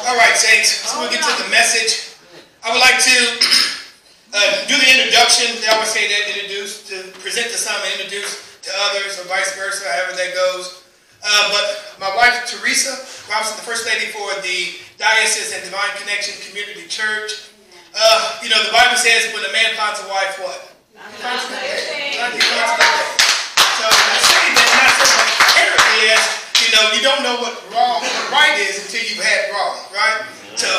All 0.10 0.18
right, 0.18 0.34
saints. 0.34 0.90
So 0.90 0.98
we'll 0.98 1.14
get 1.14 1.22
to 1.22 1.30
the 1.46 1.50
message. 1.54 2.18
I 2.66 2.74
would 2.74 2.82
like 2.82 2.98
to 3.06 3.18
uh, 4.34 4.66
do 4.66 4.82
the 4.82 4.90
introduction. 4.98 5.62
They 5.62 5.70
always 5.70 5.94
say 5.94 6.10
that 6.10 6.34
introduce 6.34 6.82
to 6.90 7.14
present 7.22 7.54
to 7.54 7.58
some 7.62 7.78
and 7.86 8.02
introduce 8.02 8.42
to 8.66 8.74
others, 8.90 9.22
or 9.22 9.30
vice 9.30 9.54
versa, 9.54 9.86
however 9.94 10.18
that 10.18 10.34
goes. 10.34 10.82
Uh, 11.22 11.54
but 11.54 12.02
my 12.02 12.10
wife 12.18 12.50
Teresa 12.50 12.98
Robinson, 13.30 13.62
the 13.62 13.68
first 13.70 13.86
lady 13.86 14.10
for 14.10 14.26
the 14.42 14.74
Diocese 14.98 15.54
and 15.54 15.62
Divine 15.62 15.94
Connection 16.74 16.90
Community 16.90 16.90
Church. 16.90 17.50
Uh, 17.94 18.40
you 18.42 18.50
know, 18.50 18.58
the 18.66 18.74
Bible 18.74 18.98
says 18.98 19.30
when 19.34 19.46
a 19.46 19.54
man 19.54 19.78
finds 19.78 20.02
a 20.02 20.08
wife, 20.10 20.34
what? 20.42 20.74
Finds 21.22 21.46
a 21.46 21.54
good 21.54 21.62
Finds 22.18 22.34
a 22.34 22.42
good 22.42 22.50
day. 22.50 23.06
So 23.78 23.86
I 23.86 24.18
say 24.18 24.46
that 24.58 24.70
not 24.74 24.90
so 24.98 25.06
much 25.14 25.34
inherently 25.54 26.02
as 26.10 26.24
you 26.58 26.70
know, 26.74 26.84
you 26.98 27.02
don't 27.06 27.22
know 27.22 27.38
what 27.38 27.54
wrong, 27.70 28.02
what 28.02 28.32
right 28.34 28.58
is 28.58 28.82
until 28.82 29.04
you've 29.06 29.22
had 29.22 29.54
wrong, 29.54 29.78
right? 29.94 30.26
So 30.58 30.70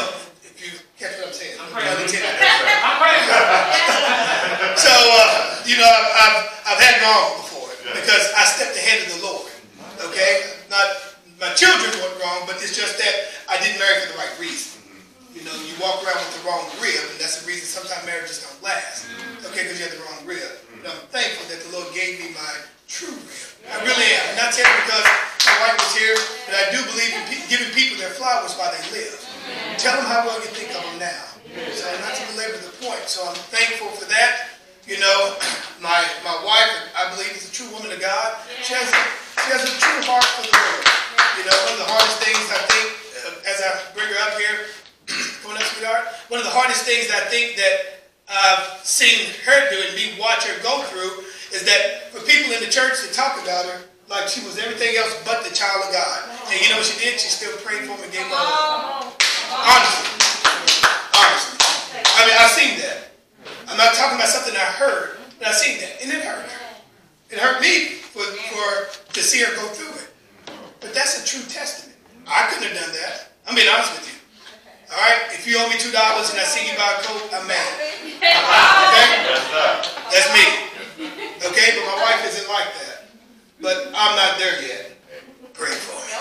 if 0.42 0.59
you 0.59 0.74
catch 0.98 1.14
what 1.22 1.30
I'm 1.30 1.35
saying, 1.35 1.54
I'm 1.62 1.70
praying. 1.70 1.94
So 4.74 4.90
uh, 4.90 5.62
you 5.64 5.78
know, 5.78 5.87
I've, 5.87 6.11
I've 6.18 6.38
I've 6.74 6.80
had 6.83 6.98
wrong 7.02 7.38
before 7.38 7.70
because 7.94 8.24
I 8.35 8.42
stepped 8.42 8.74
ahead 8.76 9.07
of 9.07 9.14
the 9.14 9.20
Lord. 9.22 9.46
Okay, 10.11 10.50
not 10.66 11.14
my 11.38 11.54
children 11.54 11.94
weren't 12.02 12.18
wrong, 12.18 12.42
but 12.46 12.57
it's 12.59 12.74
just 12.74 12.98
that 12.98 13.14
I 13.48 13.62
didn't 13.62 13.78
marry 13.78 14.02
for 14.02 14.12
the 14.12 14.18
right 14.18 14.35
reason. 14.40 14.84
You 15.35 15.42
know, 15.42 15.55
you 15.66 15.75
walk 15.83 15.99
around 16.07 16.23
with 16.23 16.35
the 16.38 16.47
wrong 16.47 16.62
rib, 16.79 17.03
and 17.11 17.18
that's 17.18 17.42
the 17.42 17.51
reason 17.51 17.66
sometimes 17.66 18.07
marriages 18.07 18.47
don't 18.47 18.62
last. 18.62 19.11
Okay, 19.51 19.66
because 19.66 19.83
you 19.83 19.85
have 19.90 19.97
the 19.99 20.07
wrong 20.07 20.23
rib. 20.23 20.47
But 20.79 20.94
I'm 20.94 21.03
thankful 21.11 21.51
that 21.51 21.59
the 21.59 21.70
Lord 21.75 21.90
gave 21.90 22.23
me 22.23 22.31
my 22.38 22.55
true 22.87 23.11
rib. 23.11 23.51
I 23.66 23.83
really 23.83 24.07
am. 24.14 24.23
I'm 24.31 24.38
not 24.47 24.55
telling 24.55 24.79
because 24.87 25.07
my 25.42 25.57
wife 25.66 25.77
was 25.83 25.92
here, 25.99 26.14
but 26.47 26.55
I 26.55 26.64
do 26.70 26.79
believe 26.87 27.11
in 27.18 27.23
pe- 27.27 27.47
giving 27.51 27.66
people 27.75 27.99
their 27.99 28.14
flowers 28.14 28.55
while 28.55 28.70
they 28.70 28.85
live. 28.94 29.18
Tell 29.75 29.99
them 29.99 30.07
how 30.07 30.23
well 30.23 30.38
you 30.38 30.47
think 30.55 30.70
of 30.70 30.87
them 30.87 31.03
now. 31.03 31.25
So 31.75 31.83
I'm 31.83 31.99
not 32.07 32.14
to 32.14 32.25
belabor 32.31 32.62
the 32.62 32.70
point. 32.79 33.03
So 33.11 33.27
I'm 33.27 33.35
thankful 33.51 33.90
for 33.99 34.07
that. 34.07 34.55
You 34.87 35.03
know, 35.03 35.35
my 35.83 35.99
my 36.23 36.37
wife, 36.47 36.73
I 36.94 37.11
believe, 37.11 37.35
is 37.35 37.51
a 37.51 37.53
true 37.53 37.66
woman 37.75 37.90
of 37.90 37.99
God. 37.99 38.38
She 38.62 38.79
has 38.79 38.87
a, 38.87 39.03
she 39.42 39.49
has 39.51 39.66
a 39.66 39.73
true 39.83 39.99
heart 40.07 40.23
for 40.38 40.47
the 40.47 40.55
Lord. 40.55 40.83
You 41.40 41.44
know, 41.51 41.57
one 41.66 41.75
of 41.75 41.81
the 41.83 41.90
hardest 41.90 42.23
things 42.23 42.44
I 42.55 42.61
think, 42.70 42.87
uh, 43.27 43.51
as 43.51 43.59
I 43.59 43.68
bring 43.99 44.07
her 44.07 44.20
up 44.31 44.38
here, 44.38 44.70
up, 45.09 45.62
sweetheart, 45.62 46.05
one 46.29 46.40
of 46.40 46.47
the 46.47 46.53
hardest 46.55 46.85
things 46.85 47.11
I 47.12 47.21
think 47.29 47.57
that 47.57 48.05
I've 48.29 48.81
seen 48.85 49.29
her 49.45 49.59
do 49.71 49.77
and 49.85 49.95
me 49.95 50.17
watch 50.19 50.45
her 50.45 50.57
go 50.62 50.83
through 50.88 51.25
is 51.53 51.64
that 51.64 52.11
for 52.11 52.25
people 52.25 52.53
in 52.53 52.61
the 52.64 52.71
church 52.71 53.05
to 53.05 53.12
talk 53.12 53.40
about 53.43 53.67
her 53.67 53.81
like 54.09 54.29
she 54.29 54.45
was 54.45 54.59
everything 54.59 54.97
else 54.97 55.12
but 55.25 55.45
the 55.45 55.55
child 55.55 55.85
of 55.85 55.93
God. 55.93 56.19
And 56.49 56.61
you 56.61 56.69
know 56.69 56.77
what 56.77 56.87
she 56.87 56.99
did? 57.01 57.21
She 57.21 57.29
still 57.29 57.57
prayed 57.64 57.85
for 57.88 57.97
me 57.97 58.05
and 58.05 58.12
gave 58.12 58.29
hug. 58.29 59.12
Honestly. 59.53 60.09
Honestly. 61.12 61.57
I 62.05 62.21
mean, 62.27 62.37
I've 62.37 62.53
seen 62.53 62.73
that. 62.81 62.99
I'm 63.69 63.79
not 63.79 63.95
talking 63.95 64.17
about 64.17 64.29
something 64.29 64.55
I 64.55 64.69
heard, 64.77 65.17
but 65.38 65.49
I've 65.49 65.57
seen 65.57 65.81
that. 65.81 66.03
And 66.03 66.12
it 66.12 66.25
hurt 66.25 66.45
her. 66.45 66.64
It 67.31 67.38
hurt 67.38 67.61
me 67.61 68.01
for, 68.12 68.23
for 68.23 69.12
to 69.12 69.21
see 69.23 69.40
her 69.43 69.55
go 69.57 69.67
through 69.73 69.95
it. 70.01 70.09
But 70.81 70.93
that's 70.93 71.23
a 71.23 71.25
true 71.25 71.45
testament. 71.49 71.97
I 72.29 72.49
couldn't 72.49 72.69
have 72.69 72.77
done 72.77 72.93
that. 72.93 73.33
I'm 73.49 73.55
being 73.55 73.69
honest 73.69 73.93
with 73.99 74.09
you. 74.09 74.13
All 74.94 75.00
right? 75.02 75.26
If 75.35 75.42
you 75.42 75.59
owe 75.59 75.66
me 75.66 75.74
$2 75.74 75.90
and 75.90 76.38
I 76.38 76.46
see 76.46 76.70
you 76.70 76.78
buy 76.78 76.87
a 76.87 77.02
coat, 77.02 77.26
I'm 77.35 77.46
mad. 77.50 77.74
Okay? 78.24 79.11
That's 80.14 80.30
me. 80.33 80.46
Okay? 81.42 81.68
But 81.74 81.85
my 81.85 81.98
wife 81.98 82.22
isn't 82.30 82.48
like 82.48 82.70
that. 82.78 83.11
But 83.61 83.90
I'm 83.90 84.14
not 84.14 84.38
there 84.38 84.62
yet. 84.62 84.96
Pray 85.52 85.74
for 85.74 85.98
me. 85.98 86.14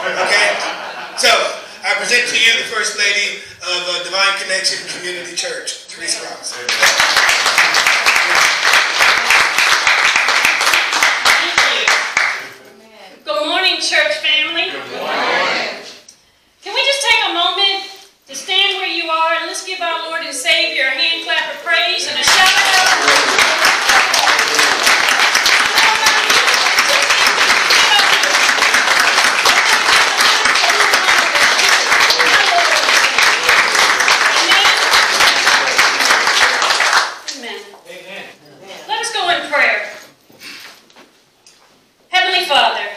Okay? 0.00 0.48
So, 1.20 1.28
I 1.84 1.94
present 2.00 2.26
to 2.32 2.38
you 2.40 2.56
the 2.56 2.68
First 2.72 2.98
Lady 2.98 3.44
of 3.62 3.80
uh, 3.84 4.02
Divine 4.02 4.40
Connection 4.42 4.80
Community 4.96 5.36
Church, 5.36 5.88
Teresa 5.88 6.24
Robinson. 6.24 6.64
Good 13.24 13.46
morning, 13.46 13.76
church 13.76 14.16
family. 14.24 14.72
Can 14.72 14.80
we 14.80 14.96
just 14.96 15.36
take 15.36 15.47
a 17.28 17.34
moment 17.34 17.84
to 18.26 18.34
stand 18.34 18.78
where 18.78 18.88
you 18.88 19.10
are 19.10 19.34
and 19.34 19.46
let's 19.46 19.66
give 19.66 19.80
our 19.80 20.08
Lord 20.08 20.24
and 20.24 20.34
Savior 20.34 20.84
a 20.86 20.90
hand 20.90 21.24
clap 21.24 21.54
of 21.54 21.60
praise 21.62 22.08
and 22.08 22.18
a 22.18 22.24
shout 22.24 22.48
out. 22.48 22.88
Amen. 37.36 37.60
Let 38.88 39.00
us 39.00 39.12
go 39.12 39.28
in 39.28 39.50
prayer. 39.52 39.92
Heavenly 42.08 42.46
Father, 42.46 42.88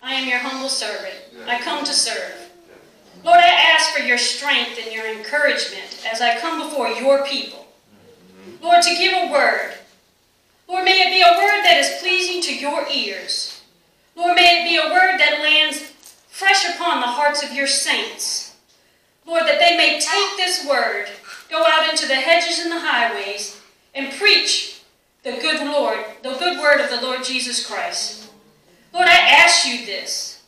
I 0.00 0.14
am 0.14 0.28
your 0.28 0.38
humble 0.38 0.68
servant. 0.68 1.14
I 1.48 1.58
come 1.58 1.84
to 1.84 1.92
serve. 1.92 2.44
Lord, 3.24 3.40
I 3.40 3.72
ask 3.72 3.96
for 3.96 4.03
your 4.14 4.18
strength 4.20 4.78
and 4.80 4.92
your 4.92 5.12
encouragement 5.12 6.06
as 6.08 6.20
I 6.20 6.38
come 6.38 6.68
before 6.68 6.86
your 6.86 7.26
people. 7.26 7.66
Lord, 8.62 8.80
to 8.80 8.94
give 8.94 9.12
a 9.12 9.32
word. 9.32 9.74
Lord, 10.68 10.84
may 10.84 11.00
it 11.00 11.10
be 11.10 11.20
a 11.20 11.36
word 11.36 11.64
that 11.64 11.78
is 11.78 12.00
pleasing 12.00 12.40
to 12.42 12.56
your 12.56 12.86
ears. 12.88 13.60
Lord, 14.14 14.36
may 14.36 14.60
it 14.60 14.68
be 14.68 14.76
a 14.76 14.92
word 14.92 15.18
that 15.18 15.40
lands 15.42 15.80
fresh 16.28 16.64
upon 16.76 17.00
the 17.00 17.08
hearts 17.08 17.42
of 17.42 17.52
your 17.52 17.66
saints. 17.66 18.54
Lord, 19.26 19.42
that 19.48 19.58
they 19.58 19.76
may 19.76 19.98
take 19.98 20.36
this 20.36 20.64
word, 20.64 21.08
go 21.50 21.64
out 21.66 21.90
into 21.90 22.06
the 22.06 22.14
hedges 22.14 22.60
and 22.60 22.70
the 22.70 22.78
highways, 22.78 23.60
and 23.96 24.12
preach 24.12 24.80
the 25.24 25.32
good 25.32 25.60
Lord, 25.66 25.98
the 26.22 26.34
good 26.34 26.60
word 26.60 26.80
of 26.80 26.88
the 26.88 27.04
Lord 27.04 27.24
Jesus 27.24 27.66
Christ. 27.66 28.30
Lord, 28.92 29.08
I 29.08 29.16
ask 29.16 29.66
you 29.66 29.84
this 29.84 30.44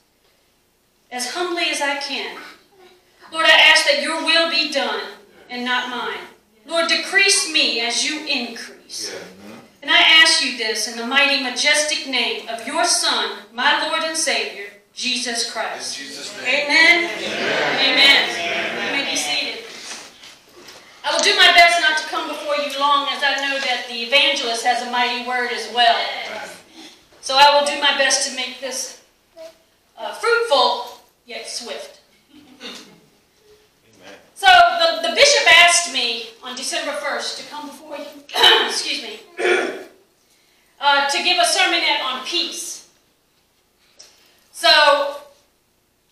as 1.10 1.32
humbly 1.32 1.64
as 1.68 1.80
I 1.80 1.96
can. 1.96 2.38
Lord, 3.32 3.46
I 3.46 3.72
ask 3.72 3.86
that 3.86 4.02
your 4.02 4.24
will 4.24 4.50
be 4.50 4.72
done 4.72 5.02
and 5.50 5.64
not 5.64 5.90
mine. 5.90 6.24
Lord, 6.66 6.88
decrease 6.88 7.52
me 7.52 7.80
as 7.80 8.04
you 8.04 8.26
increase. 8.26 9.14
And 9.82 9.90
I 9.90 9.98
ask 9.98 10.44
you 10.44 10.58
this 10.58 10.88
in 10.90 10.98
the 10.98 11.06
mighty, 11.06 11.42
majestic 11.42 12.08
name 12.08 12.48
of 12.48 12.66
your 12.66 12.84
Son, 12.84 13.38
my 13.52 13.86
Lord 13.86 14.02
and 14.02 14.16
Savior, 14.16 14.66
Jesus 14.92 15.50
Christ. 15.50 16.00
Amen. 16.42 17.10
Amen. 17.78 18.86
You 18.86 18.92
may 18.92 19.10
be 19.10 19.16
seated. 19.16 19.64
I 21.04 21.12
will 21.12 21.22
do 21.22 21.36
my 21.36 21.52
best 21.52 21.80
not 21.80 21.98
to 21.98 22.06
come 22.08 22.28
before 22.28 22.56
you 22.56 22.80
long, 22.80 23.06
as 23.12 23.22
I 23.22 23.36
know 23.46 23.60
that 23.60 23.86
the 23.88 24.02
evangelist 24.02 24.64
has 24.64 24.82
a 24.82 24.90
mighty 24.90 25.26
word 25.28 25.52
as 25.52 25.72
well. 25.72 25.96
So 27.20 27.36
I 27.36 27.56
will 27.56 27.66
do 27.66 27.80
my 27.80 27.96
best 27.96 28.28
to 28.28 28.34
make 28.34 28.60
this 28.60 29.02
uh, 29.96 30.14
fruitful 30.14 31.00
yet 31.26 31.46
swift. 31.48 32.00
So 34.36 34.46
the, 34.46 35.00
the 35.08 35.14
bishop 35.14 35.48
asked 35.64 35.92
me 35.94 36.26
on 36.44 36.54
December 36.56 36.92
1st 36.92 37.38
to 37.38 37.44
come 37.50 37.68
before 37.68 37.96
you, 37.96 38.04
excuse 38.68 39.02
me, 39.02 39.20
uh, 40.78 41.08
to 41.08 41.22
give 41.24 41.38
a 41.38 41.44
sermonette 41.46 42.02
on 42.04 42.22
peace. 42.26 42.86
So, 44.52 45.22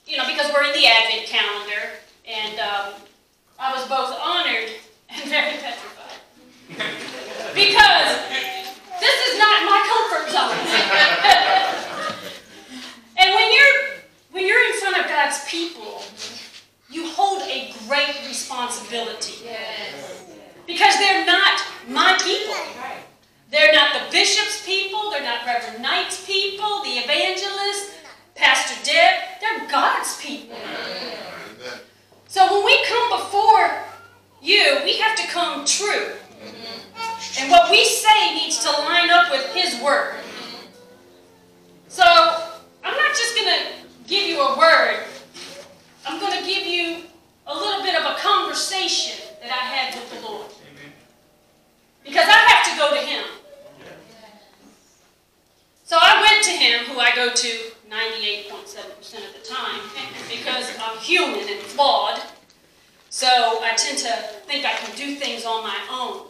you 0.07 0.17
know, 0.17 0.27
because 0.27 0.51
we're 0.55 0.65
in 0.65 0.73
the 0.73 0.87
Advent 0.87 1.27
calendar, 1.27 1.91
and 2.27 2.59
um, 2.61 2.95
I 3.59 3.75
was 3.75 3.87
both 3.91 4.19
honored 4.19 4.71
and 5.11 5.23
very 5.29 5.59
petrified. 5.59 6.17
because 7.55 8.17
this 9.01 9.27
is 9.29 9.39
not 9.39 9.65
my 9.69 9.83
comfort 9.85 10.31
zone. 10.33 10.57
and 13.19 13.35
when 13.35 13.53
you're 13.53 14.01
when 14.33 14.47
you're 14.47 14.65
in 14.73 14.79
front 14.81 14.97
of 14.97 15.09
God's 15.11 15.45
people, 15.45 16.03
you 16.95 17.11
hold 17.11 17.43
a 17.43 17.75
great 17.89 18.15
responsibility. 18.27 19.49
Because 20.67 20.97
they're 20.99 21.27
not 21.27 21.61
my 21.89 22.17
people. 22.23 22.55
They're 23.51 23.73
not 23.73 23.95
the 23.95 24.11
bishop's 24.11 24.65
people, 24.65 25.11
they're 25.11 25.23
not 25.23 25.45
Reverend 25.45 25.83
Knight's 25.83 26.25
people, 26.27 26.83
the 26.83 26.91
evangelist, 26.91 27.93
Pastor 28.35 28.75
Deb, 28.85 29.41
they're 29.41 29.69
God's 29.71 30.21
people. 30.21 30.57
So 32.27 32.53
when 32.53 32.65
we 32.65 32.85
come 32.87 33.21
before 33.21 33.71
you, 34.43 34.81
we 34.83 34.97
have 34.99 35.17
to 35.17 35.27
come 35.29 35.65
true. 35.65 36.13
And 37.39 37.51
what 37.51 37.71
we 37.71 37.85
say 37.85 38.35
needs 38.35 38.65
to 38.65 38.71
line 38.71 39.11
up 39.11 39.31
with 39.31 39.47
His 39.55 39.81
Word. 39.81 40.17
So 41.89 42.03
I'm 42.03 42.97
not 42.97 43.11
just 43.11 43.37
going 43.37 43.49
to 43.49 44.09
give 44.09 44.27
you 44.27 44.41
a 44.41 44.59
word, 44.59 45.05
I'm 46.07 46.21
going 46.21 46.39
to 46.39 46.45
give 46.45 46.67
you 46.67 47.05
a 47.47 47.55
little 47.55 47.83
bit 47.83 47.95
of 47.95 48.05
a 48.05 48.19
conversation 48.19 49.27
that 49.41 49.51
I 49.51 49.65
had 49.65 49.95
with 49.95 50.11
the 50.13 50.27
Lord. 50.27 50.51
Because 52.05 52.27
I 52.29 52.33
have 52.33 52.73
to 52.73 52.79
go 52.79 53.01
to 53.01 53.07
Him. 53.07 53.25
So 55.85 55.97
I 56.01 56.21
went 56.21 56.45
to 56.45 56.51
Him, 56.51 56.85
who 56.87 57.01
I 57.01 57.15
go 57.15 57.33
to 57.33 57.49
98.7% 57.91 59.29
of 59.29 59.35
the 59.35 59.49
time, 59.49 59.81
because 60.29 60.71
I'm 60.81 60.99
human 60.99 61.49
and 61.49 61.61
flawed. 61.61 62.21
So 63.09 63.29
I 63.29 63.75
tend 63.77 63.99
to 63.99 64.13
think 64.47 64.65
I 64.67 64.73
can 64.73 64.97
do 64.97 65.15
things 65.15 65.45
on 65.45 65.63
my 65.63 65.79
own. 65.91 66.27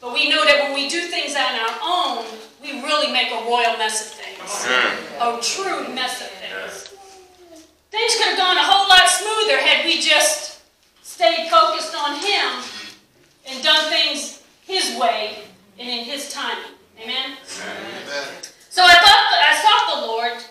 But 0.00 0.14
we 0.14 0.30
know 0.30 0.44
that 0.44 0.62
when 0.62 0.74
we 0.74 0.88
do 0.88 1.00
things 1.08 1.34
on 1.34 1.42
our 1.42 1.78
own, 1.82 2.24
we 2.62 2.80
really 2.82 3.12
make 3.12 3.32
a 3.32 3.44
royal 3.44 3.76
mess 3.76 4.06
of 4.06 4.12
things. 4.12 4.66
A 5.20 5.40
true 5.42 5.92
mess 5.92 6.20
of 6.20 6.28
things. 6.28 6.88
Things 7.90 8.16
could 8.16 8.28
have 8.28 8.38
gone 8.38 8.56
a 8.56 8.62
whole 8.62 8.88
lot 8.88 9.08
smoother 9.08 9.58
had 9.58 9.84
we 9.84 10.00
just 10.00 10.60
stayed 11.02 11.50
focused 11.50 11.94
on 11.96 12.14
Him 12.14 12.62
and 13.48 13.64
done 13.64 13.90
things 13.90 14.42
His 14.62 14.96
way 15.00 15.38
and 15.78 15.88
in 15.88 16.04
His 16.04 16.32
timing. 16.32 16.76
Amen? 17.02 17.36
So 18.70 18.82
I 18.84 18.94
thought 18.94 19.24
I 19.34 19.54
sought 19.58 20.00
the 20.00 20.06
Lord, 20.06 20.44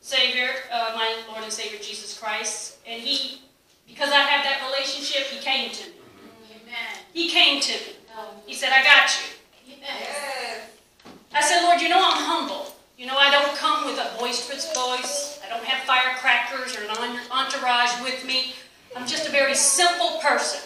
Savior, 0.00 0.50
uh, 0.70 0.92
my 0.94 1.16
Lord 1.28 1.42
and 1.42 1.52
Savior 1.52 1.78
Jesus 1.80 2.18
Christ, 2.18 2.76
and 2.86 3.02
He, 3.02 3.40
because 3.88 4.10
I 4.10 4.20
have 4.20 4.44
that 4.44 4.62
relationship, 4.70 5.26
He 5.28 5.40
came 5.40 5.72
to 5.72 5.88
me. 5.88 5.96
Amen. 6.62 7.02
He 7.12 7.28
came 7.30 7.60
to 7.60 7.72
me. 7.72 7.96
He 8.46 8.54
said, 8.54 8.70
"I 8.72 8.84
got 8.84 9.10
you." 9.10 9.74
Yes. 9.80 10.68
I 11.34 11.40
said, 11.40 11.62
Lord, 11.62 11.80
you 11.80 11.88
know 11.88 11.98
I'm 11.98 12.22
humble. 12.22 12.76
You 12.98 13.06
know 13.06 13.16
I 13.16 13.30
don't 13.30 13.56
come 13.56 13.86
with 13.86 13.98
a 13.98 14.16
boisterous 14.20 14.72
voice. 14.72 15.40
I 15.44 15.48
don't 15.48 15.64
have 15.64 15.82
firecrackers 15.84 16.76
or 16.76 16.82
an 16.84 17.18
entourage 17.30 18.00
with 18.02 18.24
me. 18.24 18.54
I'm 18.94 19.06
just 19.06 19.26
a 19.26 19.30
very 19.30 19.54
simple 19.54 20.18
person. 20.20 20.60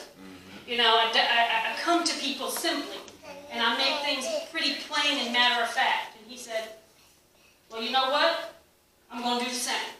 You 0.66 0.78
know, 0.78 0.96
I, 0.96 1.10
I, 1.14 1.72
I 1.72 1.80
come 1.80 2.04
to 2.04 2.18
people 2.18 2.50
simply, 2.50 2.98
and 3.52 3.62
I 3.62 3.76
make 3.78 4.00
things 4.04 4.26
pretty 4.50 4.74
plain 4.88 5.24
and 5.24 5.32
matter 5.32 5.62
of 5.62 5.70
fact. 5.70 6.16
And 6.18 6.30
he 6.30 6.36
said, 6.36 6.70
Well, 7.70 7.82
you 7.82 7.90
know 7.90 8.10
what? 8.10 8.54
I'm 9.12 9.22
going 9.22 9.38
to 9.38 9.44
do 9.44 9.50
the 9.50 9.56
same. 9.56 9.94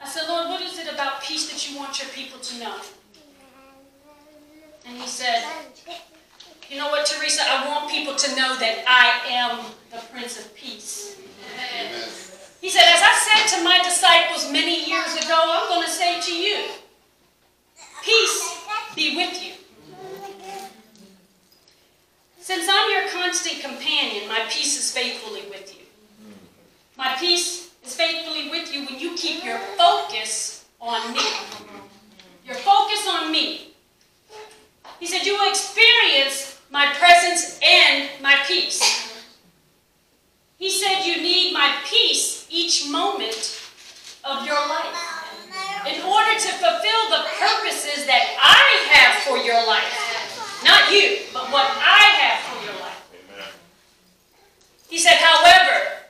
I 0.00 0.08
said, 0.08 0.28
Lord, 0.28 0.48
what 0.48 0.62
is 0.62 0.78
it 0.78 0.92
about 0.92 1.20
peace 1.22 1.50
that 1.50 1.68
you 1.68 1.76
want 1.76 2.00
your 2.00 2.08
people 2.10 2.38
to 2.38 2.58
know? 2.60 2.76
And 4.86 4.96
he 4.96 5.08
said, 5.08 5.44
You 6.68 6.78
know 6.78 6.88
what, 6.88 7.04
Teresa? 7.06 7.42
I 7.46 7.66
want 7.66 7.90
people 7.90 8.14
to 8.14 8.36
know 8.36 8.56
that 8.58 8.84
I 8.86 9.28
am 9.28 9.66
the 9.90 9.98
Prince 10.12 10.38
of 10.38 10.54
Peace. 10.54 11.18
He 12.60 12.70
said, 12.70 12.82
As 12.84 13.02
I 13.02 13.14
said 13.18 13.58
to 13.58 13.64
my 13.64 13.80
many 14.52 14.88
years 14.88 15.14
ago, 15.16 15.36
I'm 15.36 15.68
going 15.68 15.86
to 15.86 15.90
say 15.90 16.20
to 16.20 16.34
you, 16.34 16.64
Peace 18.02 18.58
be 18.94 19.16
with 19.16 19.44
you. 19.44 19.52
Since 22.40 22.66
I'm 22.70 22.90
your 22.90 23.08
constant 23.10 23.60
companion, 23.60 24.28
my 24.28 24.40
peace 24.48 24.78
is 24.78 24.92
faithfully 24.92 25.42
with 25.50 25.74
you. 25.78 25.84
My 26.96 27.14
peace 27.18 27.70
is 27.84 27.94
faithfully 27.94 28.50
with 28.50 28.74
you 28.74 28.86
when 28.86 28.98
you 28.98 29.14
keep 29.16 29.44
your 29.44 29.58
focus 29.78 30.64
on 30.80 31.12
me. 31.12 31.20
Your 32.46 32.56
focus 32.56 33.06
on 33.08 33.30
me. 33.30 33.74
He 34.98 35.06
said, 35.06 35.24
You 35.24 35.34
will 35.34 35.50
experience 35.50 36.58
my 36.70 36.92
presence 36.94 37.60
and 37.62 38.08
my 38.22 38.36
peace. 38.46 39.14
He 40.58 40.70
said, 40.70 41.04
You 41.04 41.22
need 41.22 41.52
my 41.52 41.76
peace 41.84 42.46
each 42.50 42.90
moment 42.90 43.59
of 44.24 44.46
your 44.46 44.60
life 44.68 45.20
in 45.86 46.02
order 46.02 46.34
to 46.38 46.50
fulfill 46.60 47.02
the 47.10 47.24
purposes 47.38 48.06
that 48.06 48.36
I 48.38 48.92
have 48.92 49.22
for 49.24 49.38
your 49.38 49.66
life. 49.66 50.60
Not 50.64 50.92
you, 50.92 51.20
but 51.32 51.50
what 51.50 51.64
I 51.64 52.04
have 52.20 52.40
for 52.44 52.64
your 52.64 52.80
life. 52.80 53.56
He 54.88 54.98
said, 54.98 55.16
However, 55.16 56.04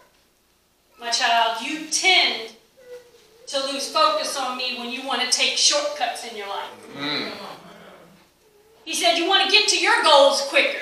my 0.98 1.10
child, 1.10 1.62
you 1.62 1.86
tend 1.86 2.52
to 3.46 3.66
lose 3.66 3.90
focus 3.90 4.36
on 4.38 4.56
me 4.56 4.78
when 4.78 4.90
you 4.90 5.06
want 5.06 5.22
to 5.22 5.28
take 5.30 5.56
shortcuts 5.56 6.26
in 6.30 6.36
your 6.36 6.48
life. 6.48 6.70
Mm. 6.96 7.30
He 8.84 8.94
said, 8.94 9.16
You 9.16 9.28
want 9.28 9.44
to 9.44 9.50
get 9.50 9.68
to 9.68 9.78
your 9.78 10.02
goals 10.02 10.42
quicker. 10.48 10.78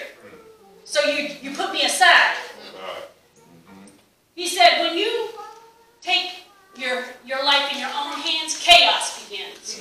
So 0.85 1.05
you, 1.05 1.29
you 1.43 1.55
put 1.55 1.73
me 1.73 1.85
aside. 1.85 2.37
Mm-hmm. 2.37 3.87
He 4.35 4.47
said, 4.47 4.81
When 4.81 4.97
you 4.97 5.29
take 6.01 6.31
your, 6.79 7.03
your 7.27 7.45
life 7.45 7.73
in 7.73 7.81
your 7.81 7.91
own 7.91 8.13
hands, 8.21 8.59
chaos 8.63 9.29
begins. 9.29 9.81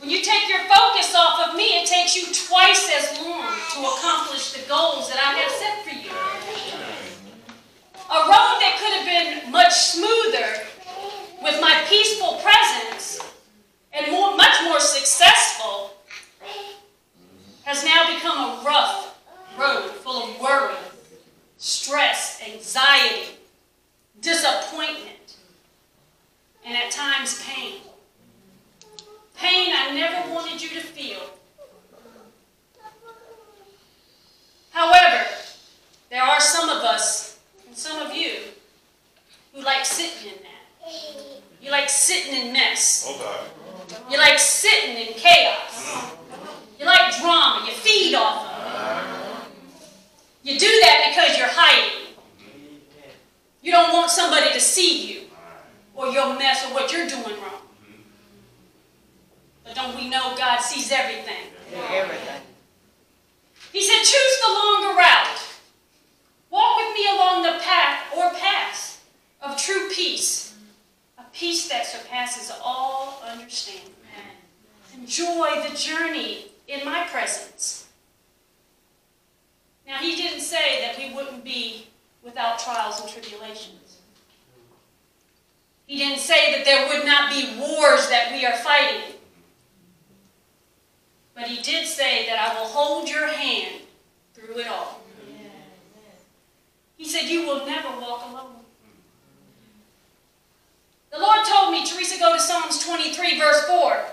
When 0.00 0.10
you 0.10 0.22
take 0.22 0.48
your 0.48 0.60
focus 0.60 1.14
off 1.14 1.48
of 1.48 1.56
me, 1.56 1.82
it 1.82 1.86
takes 1.86 2.16
you 2.16 2.24
twice 2.32 2.90
as 2.96 3.18
long 3.20 3.52
to 3.74 3.80
accomplish 3.80 4.52
the 4.52 4.66
goals 4.68 5.08
that 5.10 5.18
I 5.18 5.36
have 5.36 5.52
set 5.52 5.84
for 5.84 5.94
you. 5.94 6.10
A 8.08 8.20
road 8.24 8.56
that 8.62 8.76
could 8.78 8.92
have 8.94 9.42
been 9.42 9.52
much 9.52 9.72
smoother 9.72 10.62
with 11.42 11.60
my 11.60 11.84
peaceful 11.88 12.40
presence 12.42 13.20
and 13.92 14.10
more, 14.12 14.36
much 14.36 14.62
more 14.64 14.80
successful 14.80 15.92
has 17.64 17.84
now 17.84 18.14
become 18.14 18.38
a 18.38 18.62
rough 18.64 19.18
road 19.58 19.90
full 19.90 20.30
of 20.30 20.40
worry, 20.40 20.76
stress, 21.58 22.40
anxiety, 22.46 23.35
disappointment, 24.26 25.36
and 26.64 26.76
at 26.76 26.90
times 26.90 27.40
pain. 27.44 27.80
Pain 29.36 29.72
I 29.72 29.94
never 29.94 30.34
wanted 30.34 30.60
you 30.60 30.70
to 30.70 30.80
feel. 30.80 31.20
However, 34.72 35.24
there 36.10 36.24
are 36.24 36.40
some 36.40 36.68
of 36.68 36.82
us, 36.82 37.38
and 37.68 37.76
some 37.76 38.04
of 38.04 38.12
you, 38.12 38.38
who 39.54 39.62
like 39.62 39.84
sitting 39.84 40.32
in 40.32 40.38
that. 40.42 40.92
You 41.62 41.70
like 41.70 41.88
sitting 41.88 42.34
in 42.34 42.52
mess. 42.52 43.08
You 44.10 44.18
like 44.18 44.40
sitting 44.40 44.96
in 44.96 45.14
chaos. 45.14 46.14
You 46.80 46.84
like 46.84 47.16
drama. 47.20 47.64
You 47.64 47.72
feed 47.72 48.16
off 48.16 48.44
of 48.44 49.46
it. 50.42 50.50
You 50.50 50.58
do 50.58 50.66
that 50.82 51.12
because 51.14 51.38
you're 51.38 51.48
hiding. 51.48 52.05
You 53.66 53.72
don't 53.72 53.92
want 53.92 54.12
somebody 54.12 54.52
to 54.52 54.60
see 54.60 55.12
you 55.12 55.22
or 55.92 56.06
your 56.06 56.38
mess 56.38 56.64
or 56.64 56.72
what 56.72 56.92
you're 56.92 57.08
doing 57.08 57.34
wrong. 57.42 57.66
But 59.64 59.74
don't 59.74 59.96
we 59.96 60.08
know 60.08 60.36
God 60.38 60.60
sees 60.60 60.92
everything? 60.92 61.50
Everything. 61.90 62.42
He 63.72 63.82
said, 63.82 63.98
choose 64.04 64.40
the 64.46 64.52
longer 64.52 64.96
route. 64.96 65.38
Walk 66.48 66.76
with 66.76 66.94
me 66.94 67.08
along 67.12 67.42
the 67.42 67.58
path 67.60 68.04
or 68.16 68.30
paths 68.38 69.00
of 69.42 69.58
true 69.58 69.88
peace, 69.92 70.56
a 71.18 71.24
peace 71.32 71.68
that 71.68 71.86
surpasses 71.86 72.52
all 72.62 73.20
understanding. 73.28 73.90
enjoy 74.94 75.68
the 75.68 75.76
journey 75.76 76.52
in 76.68 76.84
my 76.84 77.02
presence. 77.10 77.88
Now, 79.88 79.96
he 79.96 80.14
didn't 80.14 80.42
say 80.42 80.82
that 80.82 80.96
we 80.96 81.12
wouldn't 81.12 81.42
be 81.42 81.88
without 82.26 82.58
trials 82.58 83.00
and 83.00 83.08
tribulations. 83.08 83.98
He 85.86 85.96
didn't 85.96 86.18
say 86.18 86.52
that 86.52 86.64
there 86.64 86.88
would 86.88 87.06
not 87.06 87.30
be 87.30 87.56
wars 87.58 88.08
that 88.08 88.32
we 88.32 88.44
are 88.44 88.56
fighting. 88.56 89.14
But 91.36 91.44
he 91.44 91.62
did 91.62 91.86
say 91.86 92.26
that 92.26 92.38
I 92.38 92.58
will 92.58 92.66
hold 92.66 93.08
your 93.08 93.28
hand 93.28 93.82
through 94.34 94.58
it 94.58 94.66
all. 94.66 95.02
He 96.96 97.04
said, 97.04 97.28
You 97.28 97.46
will 97.46 97.64
never 97.64 97.88
walk 98.00 98.28
alone. 98.28 98.56
The 101.12 101.18
Lord 101.18 101.46
told 101.46 101.70
me, 101.70 101.86
Teresa, 101.86 102.18
go 102.18 102.32
to 102.34 102.40
Psalms 102.40 102.84
23, 102.84 103.38
verse 103.38 103.64
4. 103.66 104.04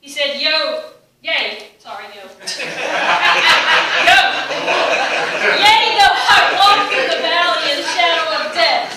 He 0.00 0.08
said, 0.08 0.40
Yo, 0.40 0.90
yay, 1.22 1.70
sorry, 1.78 2.04
yo. 2.14 2.22
yo. 4.06 4.40
Yea, 5.40 5.96
though 5.96 6.12
I 6.12 6.52
walk 6.60 6.92
through 6.92 7.08
the 7.08 7.20
valley 7.24 7.72
of 7.72 7.76
the 7.80 7.88
shadow 7.96 8.24
of 8.36 8.52
death, 8.52 8.92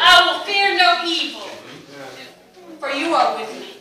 I 0.00 0.12
will 0.26 0.40
fear 0.44 0.76
no 0.76 1.04
evil, 1.04 1.46
for 2.80 2.90
you 2.90 3.14
are 3.14 3.38
with 3.38 3.52
me. 3.60 3.76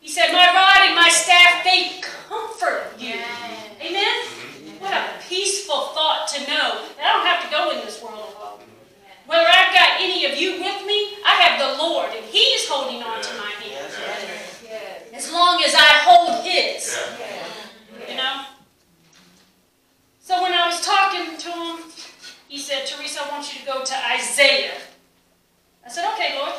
He 0.00 0.08
said, 0.08 0.32
My 0.32 0.46
rod 0.46 0.86
and 0.86 0.94
my 0.94 1.08
staff, 1.08 1.62
they 1.64 2.00
comfort 2.00 2.94
you. 2.98 3.20
Amen? 3.80 4.16
What 4.78 4.92
a 4.92 5.04
peaceful 5.28 5.92
thought 5.94 6.28
to 6.34 6.40
know 6.46 6.86
that 6.96 7.04
I 7.04 7.12
don't 7.12 7.26
have 7.26 7.44
to 7.44 7.50
go 7.50 7.70
in 7.70 7.84
this 7.84 8.02
world 8.02 8.34
alone. 8.38 8.60
Whether 9.26 9.46
I've 9.46 9.74
got 9.74 10.00
any 10.00 10.24
of 10.26 10.38
you 10.38 10.52
with 10.52 10.86
me, 10.86 11.18
I 11.26 11.34
have 11.42 11.58
the 11.58 11.82
Lord, 11.82 12.10
and 12.14 12.24
He 12.24 12.38
is 12.38 12.68
holding 12.68 13.02
on 13.02 13.20
to 13.22 13.34
my 13.34 13.50
hand. 13.60 13.92
As 15.12 15.32
long 15.32 15.62
as 15.66 15.74
I 15.74 15.90
hold 16.06 16.44
His. 16.44 16.96
You 18.08 18.16
know? 18.16 18.44
So 20.26 20.42
when 20.42 20.52
I 20.52 20.66
was 20.66 20.84
talking 20.84 21.38
to 21.38 21.50
him, 21.52 21.78
he 22.48 22.58
said, 22.58 22.84
Teresa, 22.84 23.20
I 23.22 23.30
want 23.30 23.54
you 23.54 23.60
to 23.60 23.66
go 23.66 23.84
to 23.84 23.94
Isaiah. 24.10 24.74
I 25.84 25.88
said, 25.88 26.12
okay, 26.14 26.36
Lord. 26.36 26.52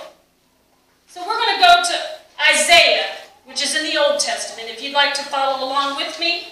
So 1.08 1.20
we're 1.20 1.36
going 1.36 1.56
to 1.56 1.62
go 1.62 1.84
to 1.84 2.54
Isaiah, 2.54 3.08
which 3.44 3.62
is 3.62 3.76
in 3.76 3.84
the 3.84 3.98
Old 3.98 4.22
Testament. 4.22 4.70
If 4.70 4.82
you'd 4.82 4.94
like 4.94 5.14
to 5.16 5.24
follow 5.24 5.66
along 5.66 5.98
with 5.98 6.18
me 6.18 6.48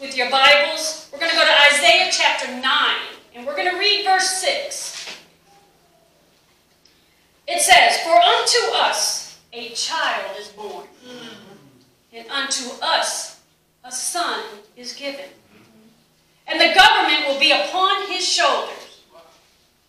with 0.00 0.16
your 0.16 0.30
Bibles, 0.30 1.10
we're 1.12 1.18
going 1.18 1.32
to 1.32 1.36
go 1.36 1.44
to 1.44 1.74
Isaiah 1.74 2.08
chapter 2.12 2.46
9, 2.46 2.62
and 3.34 3.44
we're 3.44 3.56
going 3.56 3.70
to 3.72 3.76
read 3.76 4.04
verse 4.04 4.28
6. 4.28 5.16
It 7.48 7.60
says, 7.62 7.98
For 8.02 8.14
unto 8.14 8.76
us 8.76 9.40
a 9.52 9.70
child 9.70 10.36
is 10.38 10.50
born, 10.50 10.86
and 12.12 12.28
unto 12.28 12.70
us 12.80 13.40
a 13.82 13.90
son 13.90 14.44
is 14.76 14.92
given. 14.92 15.26
And 16.50 16.60
the 16.60 16.74
government 16.74 17.28
will 17.28 17.38
be 17.38 17.52
upon 17.52 18.10
his 18.10 18.26
shoulders, 18.26 19.02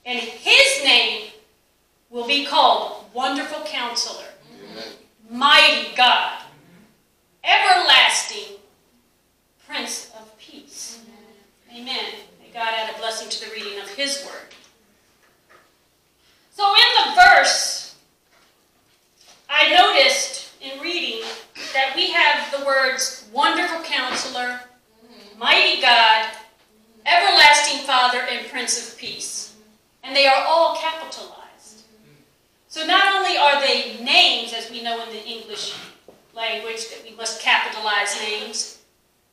and 0.06 0.20
his 0.20 0.84
name 0.84 1.32
will 2.12 2.28
be 2.28 2.46
called 2.46 3.06
Wonderful 3.14 3.64
Counselor, 3.66 4.28
Mighty 5.30 5.96
God, 5.96 6.44
Everlasting 7.44 8.58
Prince 9.68 10.12
of 10.20 10.38
Peace. 10.38 11.00
Amen. 11.72 12.06
May 12.40 12.52
God 12.54 12.74
add 12.74 12.94
a 12.94 13.00
blessing 13.00 13.30
to 13.30 13.46
the 13.46 13.52
reading 13.56 13.80
of 13.80 13.90
his 13.90 14.24
word. 14.24 14.54
So 16.52 16.68
in 16.76 17.10
the 17.10 17.16
verse, 17.16 17.96
I 19.50 19.70
noticed 19.76 20.52
in 20.62 20.80
reading 20.80 21.24
that 21.74 21.94
we 21.96 22.12
have 22.12 22.52
the 22.52 22.64
words 22.66 23.28
Wonderful 23.34 23.82
Counselor, 23.84 24.60
Mighty 25.42 25.82
God, 25.82 26.30
Everlasting 27.04 27.80
Father, 27.80 28.20
and 28.20 28.48
Prince 28.48 28.88
of 28.88 28.96
Peace. 29.00 29.56
And 30.04 30.16
they 30.16 30.28
are 30.28 30.46
all 30.48 30.78
capitalized. 30.78 31.86
So 32.68 32.86
not 32.86 33.16
only 33.16 33.38
are 33.38 33.60
they 33.60 33.98
names, 34.04 34.54
as 34.54 34.70
we 34.70 34.84
know 34.84 35.02
in 35.02 35.10
the 35.10 35.26
English 35.26 35.74
language, 36.36 36.90
that 36.92 37.04
we 37.04 37.16
must 37.16 37.42
capitalize 37.42 38.22
names, 38.22 38.82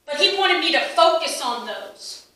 but 0.06 0.16
he 0.16 0.38
wanted 0.38 0.60
me 0.60 0.72
to 0.72 0.80
focus 0.80 1.42
on 1.44 1.66
those. 1.66 2.26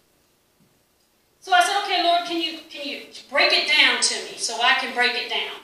So 1.40 1.54
I 1.54 1.64
said, 1.64 1.82
okay, 1.84 2.04
Lord, 2.04 2.26
can 2.26 2.42
you, 2.42 2.58
can 2.68 2.86
you 2.86 3.06
break 3.30 3.52
it 3.52 3.68
down 3.68 4.02
to 4.02 4.14
me 4.30 4.36
so 4.36 4.60
I 4.62 4.74
can 4.74 4.94
break 4.94 5.14
it 5.14 5.30
down? 5.30 5.60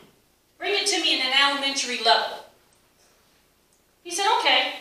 Bring 0.56 0.72
it 0.74 0.86
to 0.86 1.02
me 1.02 1.20
in 1.20 1.26
an 1.26 1.34
elementary 1.38 2.02
level. 2.02 2.38
He 4.02 4.10
said, 4.10 4.26
okay. 4.38 4.76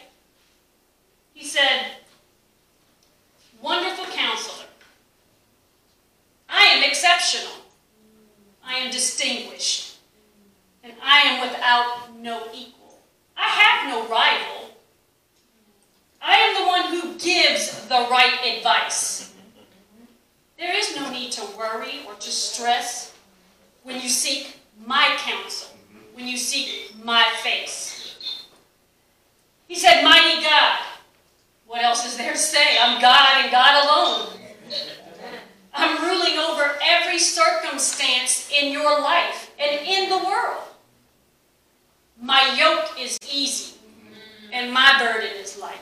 He 1.34 1.44
said, 1.44 1.97
wonderful 3.62 4.06
counselor. 4.06 4.66
I 6.50 6.64
am 6.64 6.84
exceptional. 6.84 7.54
I 8.64 8.76
am 8.76 8.92
distinguished. 8.92 9.98
And 10.84 10.94
I 11.04 11.20
am 11.22 11.50
without 11.50 12.16
no 12.20 12.44
equal. 12.54 13.00
I 13.36 13.48
have 13.48 13.90
no 13.90 14.02
rival. 14.10 14.72
I 16.22 16.36
am 16.36 16.56
the 16.56 16.68
one 16.68 17.02
who 17.02 17.20
gives 17.20 17.86
the 17.88 18.08
right 18.10 18.38
advice. 18.46 19.34
There 20.58 20.76
is 20.76 20.96
no 20.96 21.10
need 21.12 21.32
to 21.34 21.46
worry 21.58 22.02
or 22.08 22.16
to 22.16 22.30
stress 22.30 23.14
when 23.84 24.02
you 24.02 24.10
seek 24.10 24.60
my 24.86 25.16
counsel, 25.20 25.70
when 26.14 26.28
you 26.28 26.38
seek 26.38 26.94
my 27.04 27.24
face. 27.44 27.98
He 29.68 29.76
said, 29.76 30.04
Mighty 30.04 30.42
God. 30.42 30.80
What 31.68 31.84
else 31.84 32.06
is 32.06 32.18
there 32.18 32.32
to 32.32 32.38
say? 32.38 32.78
I'm 32.82 33.02
God 33.02 33.44
and 33.44 33.52
God 33.52 33.86
alone. 33.86 34.40
I'm 35.74 36.02
ruling 36.02 36.40
over 36.40 36.78
every 36.82 37.20
circumstance 37.20 38.50
in 38.52 38.72
your 38.72 39.00
life 39.02 39.52
and 39.60 39.86
in 39.86 40.10
the 40.10 40.18
world. 40.18 40.64
My 42.20 42.56
yoke 42.58 43.00
is 43.00 43.20
easy 43.32 43.76
and 44.52 44.74
my 44.74 44.98
burden 44.98 45.30
is 45.40 45.60
light. 45.60 45.78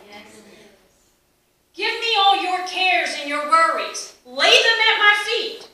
Give 1.75 1.93
me 1.99 2.15
all 2.17 2.41
your 2.41 2.65
cares 2.67 3.15
and 3.19 3.29
your 3.29 3.49
worries. 3.49 4.15
Lay 4.25 4.33
them 4.33 4.79
at 4.91 4.97
my 4.97 5.15
feet. 5.25 5.69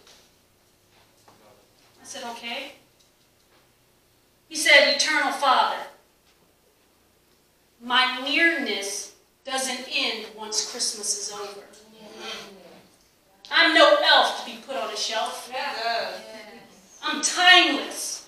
I 2.02 2.04
said, 2.04 2.24
okay. 2.32 2.74
He 4.50 4.56
said, 4.56 4.96
Eternal 4.96 5.32
Father, 5.32 5.78
my 7.82 8.22
nearness 8.28 9.14
doesn't 9.46 9.91
once 10.42 10.72
Christmas 10.72 11.20
is 11.20 11.34
over. 11.40 11.62
I'm 13.52 13.76
no 13.76 13.96
elf 14.12 14.44
to 14.44 14.52
be 14.52 14.58
put 14.66 14.76
on 14.76 14.92
a 14.92 14.98
shelf. 14.98 15.52
I'm 17.04 17.22
timeless. 17.22 18.28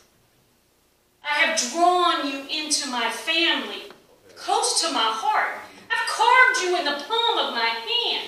I 1.23 1.34
have 1.39 1.60
drawn 1.71 2.28
you 2.28 2.45
into 2.52 2.88
my 2.89 3.10
family, 3.10 3.91
close 4.36 4.80
to 4.82 4.93
my 4.93 4.99
heart. 5.02 5.58
I've 5.89 6.08
carved 6.08 6.62
you 6.62 6.78
in 6.78 6.86
the 6.86 7.04
palm 7.04 7.47
of 7.47 7.56
my 7.56 7.65
hand. 7.65 8.28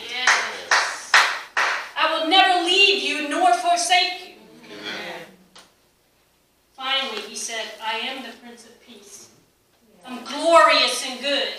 I 1.96 2.18
will 2.20 2.28
never 2.28 2.66
leave 2.66 3.04
you 3.04 3.30
nor 3.30 3.54
forsake 3.54 4.30
you. 4.30 4.78
Finally, 6.74 7.22
he 7.22 7.36
said, 7.36 7.66
I 7.84 8.00
am 8.00 8.24
the 8.24 8.36
Prince 8.40 8.66
of 8.66 8.82
Peace. 8.84 9.30
I'm 10.08 10.26
glorious 10.26 11.06
and 11.08 11.22
good. 11.22 11.50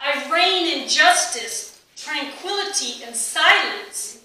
I 0.00 0.30
reign 0.32 0.80
in 0.80 0.88
justice, 0.88 1.82
tranquility, 1.96 3.02
and 3.04 3.14
silence. 3.14 4.20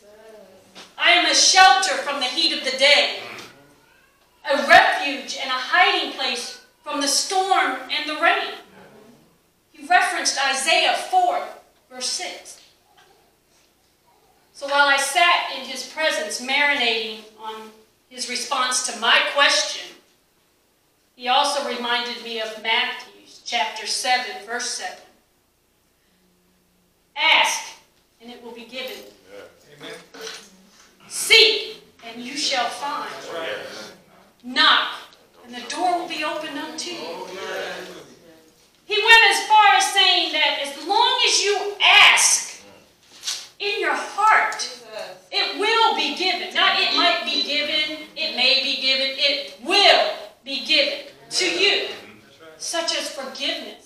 I 0.98 1.12
am 1.12 1.26
a 1.26 1.36
shelter 1.36 1.96
from 1.96 2.20
the 2.20 2.26
heat 2.26 2.58
of 2.58 2.66
the 2.66 2.78
day, 2.78 3.20
a 4.52 4.58
refuge 4.68 5.38
and 5.42 5.50
a 5.50 5.54
hiding 5.54 6.14
place 6.14 6.62
from 6.84 7.02
the 7.02 7.08
storm 7.08 7.78
and 7.92 8.10
the 8.10 8.22
rain. 8.22 8.54
He 9.72 9.86
referenced 9.86 10.38
Isaiah 10.50 10.96
4, 11.10 11.42
verse 11.90 12.10
6. 12.10 12.62
So 14.54 14.68
while 14.68 14.88
I 14.88 14.98
sat 14.98 15.58
in 15.58 15.66
his 15.66 15.88
presence, 15.88 16.42
marinating 16.42 17.20
on 17.42 17.72
his 18.10 18.30
response 18.30 18.86
to 18.92 19.00
my 19.00 19.22
question, 19.34 19.96
he 21.16 21.30
also 21.30 21.66
reminded 21.68 22.22
me 22.24 22.42
of 22.42 22.62
Matthew 22.62 23.22
chapter 23.46 23.86
7, 23.88 24.46
verse 24.46 24.70
7. 24.70 24.98
Ask, 27.20 27.76
and 28.22 28.32
it 28.32 28.42
will 28.42 28.54
be 28.54 28.66
given. 28.66 28.96
Amen. 29.78 29.94
Seek, 31.10 31.84
and 32.06 32.24
you 32.24 32.38
shall 32.38 32.70
find. 32.70 33.10
Knock, 34.44 34.94
and 35.46 35.54
the 35.54 35.68
door 35.70 36.00
will 36.00 36.08
be 36.08 36.24
opened 36.24 36.58
unto 36.58 36.92
you. 36.92 37.28
He 38.86 38.96
went 38.96 39.24
as 39.30 39.48
far 39.48 39.68
as 39.76 39.86
saying 39.92 40.32
that 40.34 40.60
as 40.66 40.88
long 40.88 41.20
as 41.28 41.44
you 41.44 41.74
ask 41.84 42.62
in 43.60 43.82
your 43.82 43.96
heart, 43.96 44.70
it 45.32 45.60
will 45.60 45.96
be 45.96 46.16
given. 46.16 46.54
Not 46.54 46.80
it 46.80 46.96
might 46.96 47.24
be 47.26 47.44
given, 47.44 48.08
it 48.16 48.36
may 48.36 48.64
be 48.64 48.82
given, 48.82 49.08
it 49.18 49.56
will 49.64 50.14
be 50.46 50.66
given 50.66 51.00
to 51.32 51.46
you. 51.46 51.90
Such 52.58 52.98
as 52.98 53.10
forgiveness 53.10 53.80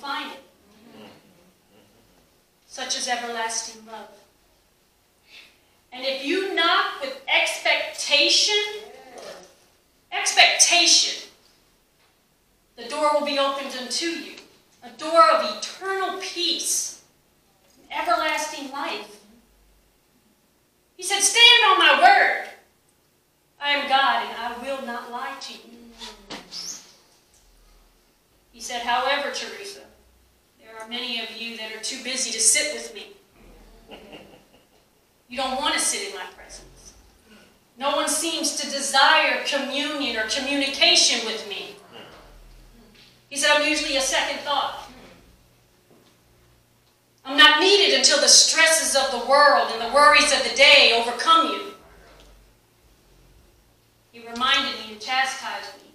find 0.00 0.32
it, 0.32 1.08
such 2.66 2.96
as 2.96 3.06
everlasting 3.06 3.84
love. 3.86 4.08
And 5.92 6.04
if 6.04 6.24
you 6.24 6.54
knock 6.54 7.00
with 7.00 7.20
expectation, 7.28 8.54
expectation, 10.12 11.28
the 12.76 12.88
door 12.88 13.10
will 13.12 13.26
be 13.26 13.38
opened 13.38 13.76
unto 13.80 14.06
you. 14.06 14.36
A 14.82 14.90
door 14.98 15.30
of 15.30 15.58
eternal 15.58 16.18
peace, 16.22 17.02
everlasting 17.90 18.70
life. 18.70 19.20
He 20.96 21.02
said, 21.02 21.20
Stand 21.20 21.72
on 21.72 21.78
my 21.78 22.00
word. 22.02 22.48
I 23.60 23.72
am 23.72 23.88
God 23.88 24.26
and 24.26 24.36
I 24.38 24.62
will 24.62 24.86
not 24.86 25.10
lie 25.10 25.36
to 25.38 25.52
you. 25.52 25.80
He 28.60 28.64
said, 28.64 28.82
However, 28.82 29.30
Teresa, 29.32 29.80
there 30.60 30.78
are 30.78 30.86
many 30.86 31.22
of 31.22 31.30
you 31.34 31.56
that 31.56 31.74
are 31.74 31.80
too 31.80 32.04
busy 32.04 32.30
to 32.30 32.38
sit 32.38 32.74
with 32.74 32.94
me. 32.94 33.06
You 35.30 35.38
don't 35.38 35.56
want 35.56 35.72
to 35.72 35.80
sit 35.80 36.10
in 36.10 36.14
my 36.14 36.26
presence. 36.36 36.92
No 37.78 37.96
one 37.96 38.06
seems 38.06 38.56
to 38.56 38.70
desire 38.70 39.42
communion 39.46 40.18
or 40.18 40.28
communication 40.28 41.24
with 41.24 41.48
me. 41.48 41.76
He 43.30 43.36
said, 43.36 43.50
I'm 43.56 43.66
usually 43.66 43.96
a 43.96 44.02
second 44.02 44.40
thought. 44.40 44.90
I'm 47.24 47.38
not 47.38 47.60
needed 47.60 47.96
until 47.96 48.20
the 48.20 48.28
stresses 48.28 48.94
of 48.94 49.10
the 49.10 49.26
world 49.26 49.70
and 49.72 49.80
the 49.80 49.94
worries 49.94 50.32
of 50.32 50.42
the 50.42 50.54
day 50.54 51.00
overcome 51.00 51.46
you. 51.46 51.72
He 54.12 54.18
reminded 54.18 54.74
me 54.84 54.92
and 54.92 55.00
chastised 55.00 55.76
me. 55.76 55.92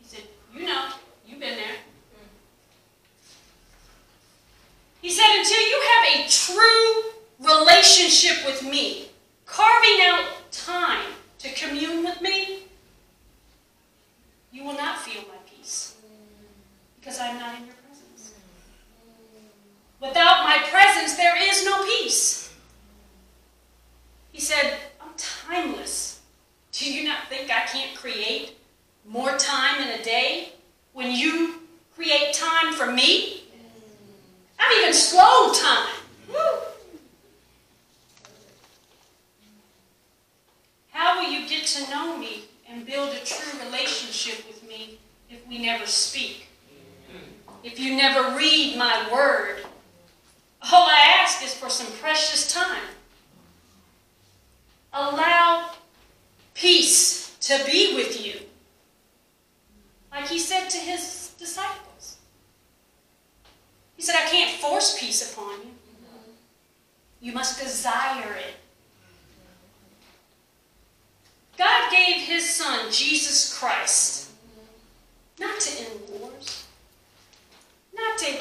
He 0.00 0.04
said, 0.04 0.24
You 0.54 0.66
know, 0.66 0.90
you've 1.26 1.40
been 1.40 1.56
there. 1.56 1.76
He 5.04 5.10
said, 5.10 5.36
Until 5.36 5.60
you 5.60 5.82
have 5.82 6.24
a 6.24 6.28
true 6.30 7.12
relationship 7.46 8.46
with 8.46 8.62
me, 8.62 9.10
carving 9.44 9.98
out 10.06 10.24
time 10.50 11.12
to 11.40 11.52
commune 11.52 12.04
with 12.04 12.22
me, 12.22 12.60
you 14.50 14.64
will 14.64 14.72
not 14.72 14.98
feel 14.98 15.20
my 15.28 15.36
peace 15.46 15.96
because 16.98 17.20
I'm 17.20 17.38
not 17.38 17.58
in 17.58 17.66
your 17.66 17.74
presence. 17.74 18.32
Without 20.04 20.44
my 20.44 20.58
presence, 20.70 21.16
there 21.16 21.34
is 21.42 21.64
no 21.64 21.82
peace. 21.82 22.52
He 24.32 24.40
said, 24.40 24.76
I'm 25.00 25.12
timeless. 25.16 26.20
Do 26.72 26.92
you 26.92 27.04
not 27.04 27.28
think 27.30 27.50
I 27.50 27.62
can't 27.62 27.96
create 27.96 28.58
more 29.08 29.38
time 29.38 29.80
in 29.80 29.98
a 29.98 30.04
day 30.04 30.52
when 30.92 31.10
you 31.10 31.60
create 31.94 32.34
time 32.34 32.74
for 32.74 32.92
me? 32.92 33.44
I've 34.58 34.76
even 34.76 34.92
slowed 34.92 35.54
time. 35.54 35.88
Woo. 36.28 36.36
How 40.90 41.18
will 41.18 41.30
you 41.30 41.48
get 41.48 41.64
to 41.66 41.90
know 41.90 42.18
me 42.18 42.44
and 42.68 42.84
build 42.84 43.08
a 43.14 43.24
true 43.24 43.58
relationship 43.64 44.46
with 44.46 44.68
me 44.68 44.98
if 45.30 45.46
we 45.48 45.64
never 45.64 45.86
speak? 45.86 46.48
If 47.62 47.80
you 47.80 47.96
never 47.96 48.36
read 48.36 48.76
my 48.76 49.08
word? 49.10 49.64
All 50.72 50.88
I 50.88 51.20
ask 51.20 51.44
is 51.44 51.52
for 51.52 51.68
some 51.68 51.92
precious 51.98 52.52
time. 52.52 52.82
Allow 54.92 55.72
peace 56.54 57.36
to 57.40 57.62
be 57.66 57.94
with 57.94 58.24
you. 58.24 58.40
Like 60.10 60.28
he 60.28 60.38
said 60.38 60.68
to 60.70 60.78
his 60.78 61.34
disciples. 61.38 62.16
He 63.96 64.02
said, 64.02 64.14
I 64.16 64.28
can't 64.30 64.58
force 64.60 64.98
peace 64.98 65.32
upon 65.32 65.52
you. 65.60 65.70
You 67.20 67.32
must 67.32 67.60
desire 67.60 68.32
it. 68.32 68.54
God 71.58 71.90
gave 71.90 72.16
his 72.16 72.48
son, 72.48 72.90
Jesus 72.90 73.56
Christ, 73.56 74.30
not 75.38 75.60
to 75.60 75.80
end 75.80 76.00
wars, 76.10 76.66
not 77.94 78.18
to 78.18 78.36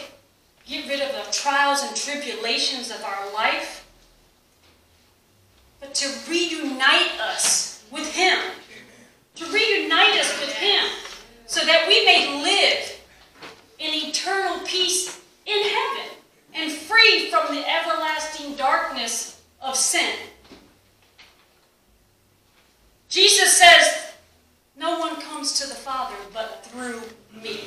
get 0.66 0.88
rid 0.88 1.02
of 1.02 1.12
the 1.12 1.32
trials 1.32 1.84
and 1.84 1.96
tribulations 1.96 2.90
of 2.90 3.04
our 3.04 3.34
life, 3.34 3.86
but 5.80 5.94
to 5.96 6.10
reunite 6.30 7.20
us 7.20 7.84
with 7.92 8.14
him. 8.14 8.38
To 9.36 9.46
reunite 9.46 10.20
us 10.20 10.40
with 10.40 10.54
him 10.54 10.86
so 11.48 11.66
that 11.66 11.86
we 11.88 12.06
may 12.06 12.42
live 12.44 13.00
in 13.80 14.10
eternal 14.10 14.60
peace 14.66 15.20
in 15.46 15.58
heaven 15.58 16.18
and 16.54 16.72
free 16.72 17.30
from 17.30 17.54
the 17.54 17.64
everlasting 17.68 18.56
darkness 18.56 19.42
of 19.62 19.76
sin. 19.76 20.16
Jesus 23.10 23.58
says, 23.58 24.14
No 24.78 25.00
one 25.00 25.20
comes 25.20 25.60
to 25.60 25.68
the 25.68 25.76
Father 25.76 26.16
but 26.32 26.66
through 26.66 27.02
me. 27.44 27.62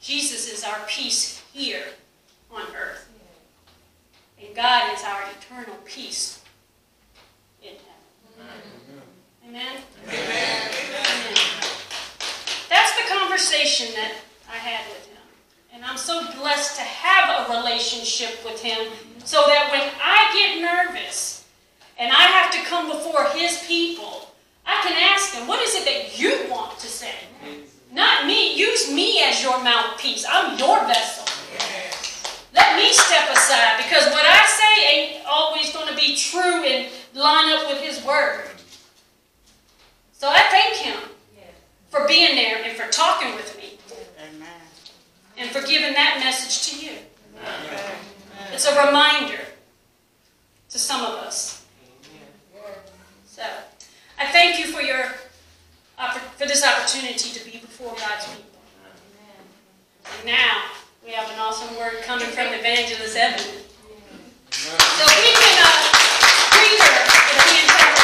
Jesus 0.00 0.50
is 0.50 0.59
our 0.70 0.86
peace 0.86 1.42
here 1.52 1.84
on 2.50 2.62
earth. 2.76 3.08
And 4.42 4.54
God 4.54 4.92
is 4.94 5.02
our 5.02 5.22
eternal 5.38 5.76
peace 5.84 6.40
in 7.62 7.70
heaven. 7.70 9.02
Amen? 9.48 9.76
Amen. 10.08 10.70
That's 12.68 12.96
the 12.96 13.14
conversation 13.14 13.88
that 13.94 14.14
I 14.48 14.56
had 14.56 14.88
with 14.88 15.06
him. 15.06 15.22
And 15.74 15.84
I'm 15.84 15.98
so 15.98 16.20
blessed 16.38 16.76
to 16.76 16.82
have 16.82 17.48
a 17.48 17.58
relationship 17.58 18.44
with 18.44 18.62
him 18.62 18.92
so 19.24 19.42
that 19.46 19.70
when 19.72 19.82
I 20.00 20.30
get 20.32 20.62
nervous 20.62 21.44
and 21.98 22.12
I 22.12 22.22
have 22.22 22.52
to 22.52 22.68
come 22.68 22.88
before 22.88 23.24
his 23.34 23.58
people, 23.66 24.30
I 24.64 24.80
can 24.82 24.96
ask 25.12 25.34
him, 25.34 25.48
What 25.48 25.60
is 25.60 25.74
it 25.74 25.84
that 25.84 26.18
you 26.18 26.50
want 26.50 26.78
to 26.78 26.86
say? 26.86 27.14
Not 27.92 28.26
me. 28.26 28.56
Use 28.56 28.92
me 28.92 29.22
as 29.24 29.42
your 29.42 29.62
mouthpiece. 29.62 30.24
I'm 30.28 30.58
your 30.58 30.78
vessel. 30.86 31.24
Let 32.54 32.76
me 32.76 32.92
step 32.92 33.30
aside 33.30 33.78
because 33.78 34.06
what 34.10 34.24
I 34.26 34.44
say 34.46 34.96
ain't 34.96 35.26
always 35.26 35.72
going 35.72 35.88
to 35.88 35.94
be 35.94 36.16
true 36.16 36.64
and 36.64 36.88
line 37.14 37.52
up 37.52 37.68
with 37.68 37.80
his 37.80 38.04
word. 38.04 38.44
So 40.12 40.28
I 40.28 40.42
thank 40.50 40.76
him 40.76 40.98
for 41.88 42.06
being 42.06 42.36
there 42.36 42.62
and 42.64 42.76
for 42.76 42.90
talking 42.90 43.34
with 43.34 43.56
me 43.56 43.78
and 45.38 45.50
for 45.50 45.60
giving 45.66 45.94
that 45.94 46.20
message 46.22 46.68
to 46.70 46.86
you. 46.86 46.92
It's 48.52 48.66
a 48.66 48.86
reminder 48.86 49.40
to 50.68 50.78
some 50.78 51.02
of 51.02 51.14
us. 51.14 51.66
So 53.26 53.42
I 54.18 54.26
thank 54.26 54.58
you 54.58 54.66
for 54.66 54.82
your 54.82 55.06
for 56.08 56.46
this 56.46 56.64
opportunity 56.64 57.28
to 57.30 57.44
be 57.44 57.58
before 57.58 57.94
God's 57.96 58.26
people. 58.28 58.44
And 60.18 60.26
now 60.26 60.64
we 61.04 61.12
have 61.12 61.30
an 61.30 61.38
awesome 61.38 61.76
word 61.76 62.02
coming 62.04 62.26
from 62.28 62.54
Evangelist 62.54 63.16
Evan. 63.16 63.38
So 64.50 65.04
we 65.06 65.32
can 65.36 65.58
uh, 65.60 65.92
greet 66.56 66.80
her 66.80 67.04
if 67.04 67.44
we 67.44 67.60
interpret. 67.60 68.00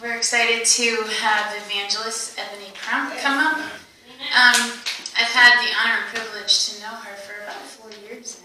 We're 0.00 0.16
excited 0.16 0.64
to 0.64 1.04
have 1.20 1.54
evangelist 1.66 2.38
Ebony 2.38 2.72
Crump 2.74 3.14
come 3.18 3.38
up. 3.38 3.58
Um, 3.58 4.80
I've 5.16 5.30
had 5.30 5.60
the 5.60 5.70
honor 5.78 6.00
and 6.02 6.14
privilege 6.14 6.70
to 6.70 6.80
know 6.80 6.88
her 6.88 7.14
for 7.16 7.42
about 7.44 7.62
four 7.62 7.90
years 8.08 8.40
now. 8.40 8.43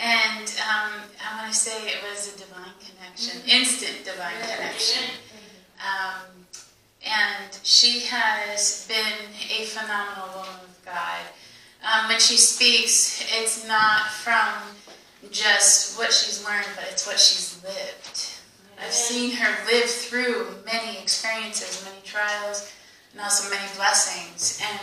And 0.00 0.48
um, 0.64 0.92
I 1.20 1.42
want 1.42 1.52
to 1.52 1.58
say 1.58 1.88
it 1.88 1.98
was 2.10 2.34
a 2.34 2.38
divine 2.38 2.72
connection, 2.80 3.42
instant 3.46 4.02
divine 4.04 4.40
connection. 4.40 5.04
Um, 5.78 6.46
and 7.04 7.58
she 7.62 8.00
has 8.06 8.86
been 8.88 9.28
a 9.50 9.64
phenomenal 9.66 10.28
woman 10.36 10.60
of 10.64 10.84
God. 10.84 11.20
Um, 11.84 12.08
when 12.08 12.18
she 12.18 12.36
speaks, 12.36 13.24
it's 13.30 13.66
not 13.68 14.08
from 14.08 14.74
just 15.30 15.98
what 15.98 16.12
she's 16.12 16.44
learned, 16.46 16.68
but 16.76 16.86
it's 16.90 17.06
what 17.06 17.20
she's 17.20 17.62
lived. 17.62 18.40
I've 18.82 18.92
seen 18.92 19.32
her 19.32 19.64
live 19.70 19.90
through 19.90 20.46
many 20.64 20.98
experiences, 20.98 21.84
many 21.84 22.00
trials, 22.04 22.72
and 23.12 23.20
also 23.20 23.50
many 23.50 23.68
blessings. 23.76 24.62
And 24.62 24.80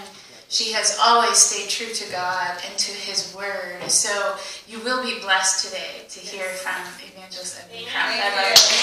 she 0.50 0.72
has 0.72 0.98
always 1.02 1.38
stayed 1.38 1.70
true 1.70 1.94
to 1.94 2.12
God 2.12 2.58
and 2.68 2.78
to 2.78 2.92
His 2.92 3.36
Word. 3.36 3.90
So 3.90 4.38
you 4.68 4.80
will 4.80 5.04
be 5.04 5.20
blessed 5.20 5.66
today 5.66 6.06
to 6.10 6.20
hear 6.20 6.46
from 6.46 6.82
Evangelist 7.06 7.60
Ebony 7.66 7.86
Crump. 7.86 8.10
I 8.10 8.30
love 8.36 8.56
you. 8.72 8.78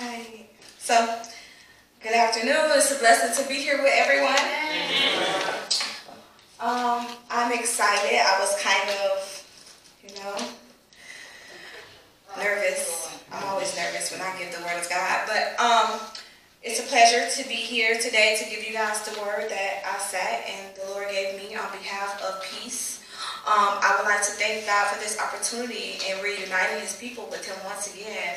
Alright. 0.00 0.50
So, 0.78 1.22
good 2.02 2.14
afternoon. 2.14 2.70
It's 2.76 2.92
a 2.92 2.98
blessing 2.98 3.42
to 3.42 3.48
be 3.48 3.56
here 3.56 3.82
with 3.82 3.92
everyone. 3.94 4.36
Um, 6.58 7.06
I'm 7.30 7.52
excited. 7.52 8.18
I 8.18 8.40
was 8.40 8.56
kind 8.62 8.88
of, 9.04 9.44
you 10.02 10.14
know, 10.22 10.36
nervous. 12.42 13.05
I'm 13.36 13.48
always 13.48 13.76
nervous 13.76 14.10
when 14.10 14.20
I 14.20 14.32
give 14.38 14.54
the 14.56 14.64
word 14.64 14.80
of 14.80 14.88
God. 14.88 15.28
But 15.28 15.60
um, 15.60 16.00
it's 16.62 16.80
a 16.80 16.84
pleasure 16.84 17.28
to 17.28 17.48
be 17.48 17.54
here 17.54 17.98
today 17.98 18.36
to 18.42 18.48
give 18.48 18.66
you 18.66 18.72
guys 18.72 19.02
the 19.02 19.20
word 19.20 19.50
that 19.50 19.82
I 19.84 19.98
sat 19.98 20.44
and 20.48 20.74
the 20.76 20.90
Lord 20.90 21.08
gave 21.10 21.36
me 21.36 21.54
on 21.54 21.70
behalf 21.70 22.22
of 22.22 22.42
peace. 22.42 23.02
Um, 23.46 23.78
I 23.78 23.96
would 23.98 24.08
like 24.08 24.24
to 24.24 24.32
thank 24.32 24.66
God 24.66 24.88
for 24.88 24.98
this 24.98 25.20
opportunity 25.20 25.98
and 26.08 26.22
reuniting 26.22 26.80
His 26.80 26.96
people 26.96 27.28
with 27.30 27.46
Him 27.46 27.56
once 27.64 27.94
again 27.94 28.34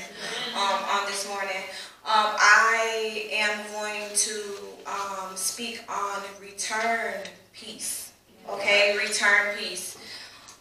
um, 0.54 0.84
on 0.86 1.06
this 1.08 1.28
morning. 1.28 1.64
Um, 2.06 2.36
I 2.38 3.28
am 3.32 3.72
going 3.72 4.04
to 4.14 4.56
um, 4.86 5.36
speak 5.36 5.82
on 5.90 6.22
return 6.42 7.16
peace. 7.54 8.12
Okay, 8.50 8.98
return 8.98 9.56
peace. 9.58 9.98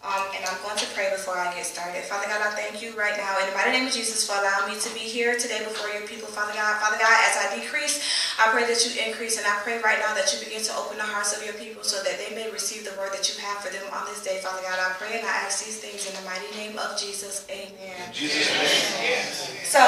Um, 0.09 0.25
and 0.33 0.41
I'm 0.49 0.57
going 0.65 0.81
to 0.81 0.89
pray 0.97 1.13
before 1.13 1.37
I 1.37 1.53
get 1.53 1.69
started. 1.69 2.01
Father 2.09 2.25
God, 2.33 2.41
I 2.41 2.57
thank 2.57 2.81
you 2.81 2.97
right 2.97 3.13
now 3.21 3.37
in 3.45 3.45
the 3.45 3.53
mighty 3.53 3.77
name 3.77 3.85
of 3.85 3.93
Jesus 3.93 4.25
for 4.25 4.33
allowing 4.41 4.73
me 4.73 4.81
to 4.81 4.89
be 4.97 5.05
here 5.05 5.37
today 5.37 5.61
before 5.61 5.93
your 5.93 6.09
people, 6.09 6.33
Father 6.33 6.57
God. 6.57 6.81
Father 6.81 6.97
God, 6.97 7.13
as 7.29 7.37
I 7.37 7.53
decrease, 7.53 8.01
I 8.41 8.49
pray 8.49 8.65
that 8.65 8.81
you 8.89 8.97
increase, 9.05 9.37
and 9.37 9.45
I 9.45 9.61
pray 9.61 9.77
right 9.85 10.01
now 10.01 10.17
that 10.17 10.33
you 10.33 10.41
begin 10.41 10.65
to 10.65 10.73
open 10.81 10.97
the 10.97 11.05
hearts 11.05 11.37
of 11.37 11.45
your 11.45 11.53
people 11.61 11.85
so 11.85 12.01
that 12.01 12.17
they 12.17 12.33
may 12.33 12.49
receive 12.49 12.89
the 12.89 12.97
word 12.97 13.13
that 13.13 13.29
you 13.29 13.37
have 13.45 13.61
for 13.61 13.69
them 13.69 13.85
on 13.93 14.09
this 14.09 14.25
day, 14.25 14.41
Father 14.41 14.65
God. 14.65 14.81
I 14.81 14.97
pray 14.97 15.21
and 15.21 15.29
I 15.29 15.45
ask 15.45 15.61
these 15.61 15.77
things 15.77 16.09
in 16.09 16.17
the 16.17 16.25
mighty 16.25 16.49
name 16.57 16.81
of 16.81 16.97
Jesus. 16.97 17.45
Amen. 17.53 18.09
Jesus' 18.09 18.49
name. 18.97 19.61
So, 19.69 19.85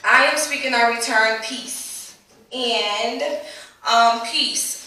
I 0.00 0.32
am 0.32 0.38
speaking 0.40 0.72
on 0.72 0.96
return 0.96 1.44
peace. 1.44 2.16
And 2.56 3.20
um, 3.84 4.24
peace. 4.24 4.79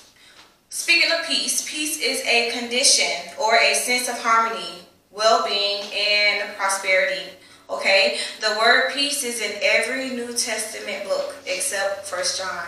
Speaking 0.75 1.11
of 1.11 1.23
peace, 1.27 1.69
peace 1.69 2.01
is 2.01 2.25
a 2.25 2.49
condition 2.49 3.31
or 3.39 3.55
a 3.57 3.75
sense 3.75 4.09
of 4.09 4.17
harmony, 4.17 4.79
well 5.11 5.45
being, 5.45 5.83
and 5.95 6.51
prosperity. 6.57 7.29
Okay? 7.69 8.17
The 8.41 8.57
word 8.59 8.91
peace 8.91 9.23
is 9.23 9.39
in 9.39 9.51
every 9.61 10.09
New 10.09 10.33
Testament 10.33 11.03
book 11.03 11.35
except 11.45 12.07
First 12.07 12.39
John. 12.39 12.65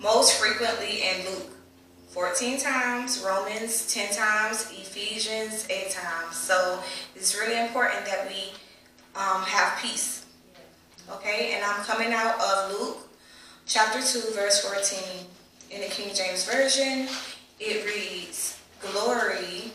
Most 0.00 0.40
frequently 0.40 1.02
in 1.02 1.26
Luke. 1.26 1.52
14 2.08 2.58
times, 2.58 3.22
Romans 3.24 3.86
10 3.94 4.16
times, 4.16 4.72
Ephesians 4.72 5.64
8 5.70 5.92
times. 5.92 6.34
So 6.34 6.82
it's 7.14 7.38
really 7.38 7.60
important 7.64 8.04
that 8.06 8.26
we 8.28 8.50
um, 9.14 9.42
have 9.42 9.80
peace. 9.80 10.26
Okay, 11.08 11.52
and 11.54 11.64
I'm 11.64 11.84
coming 11.84 12.12
out 12.12 12.34
of 12.40 12.72
Luke 12.72 13.08
chapter 13.64 14.00
2, 14.00 14.32
verse 14.34 14.66
14. 14.66 15.27
In 15.70 15.82
the 15.82 15.88
King 15.88 16.14
James 16.14 16.44
Version, 16.50 17.08
it 17.60 17.84
reads, 17.84 18.58
Glory 18.80 19.70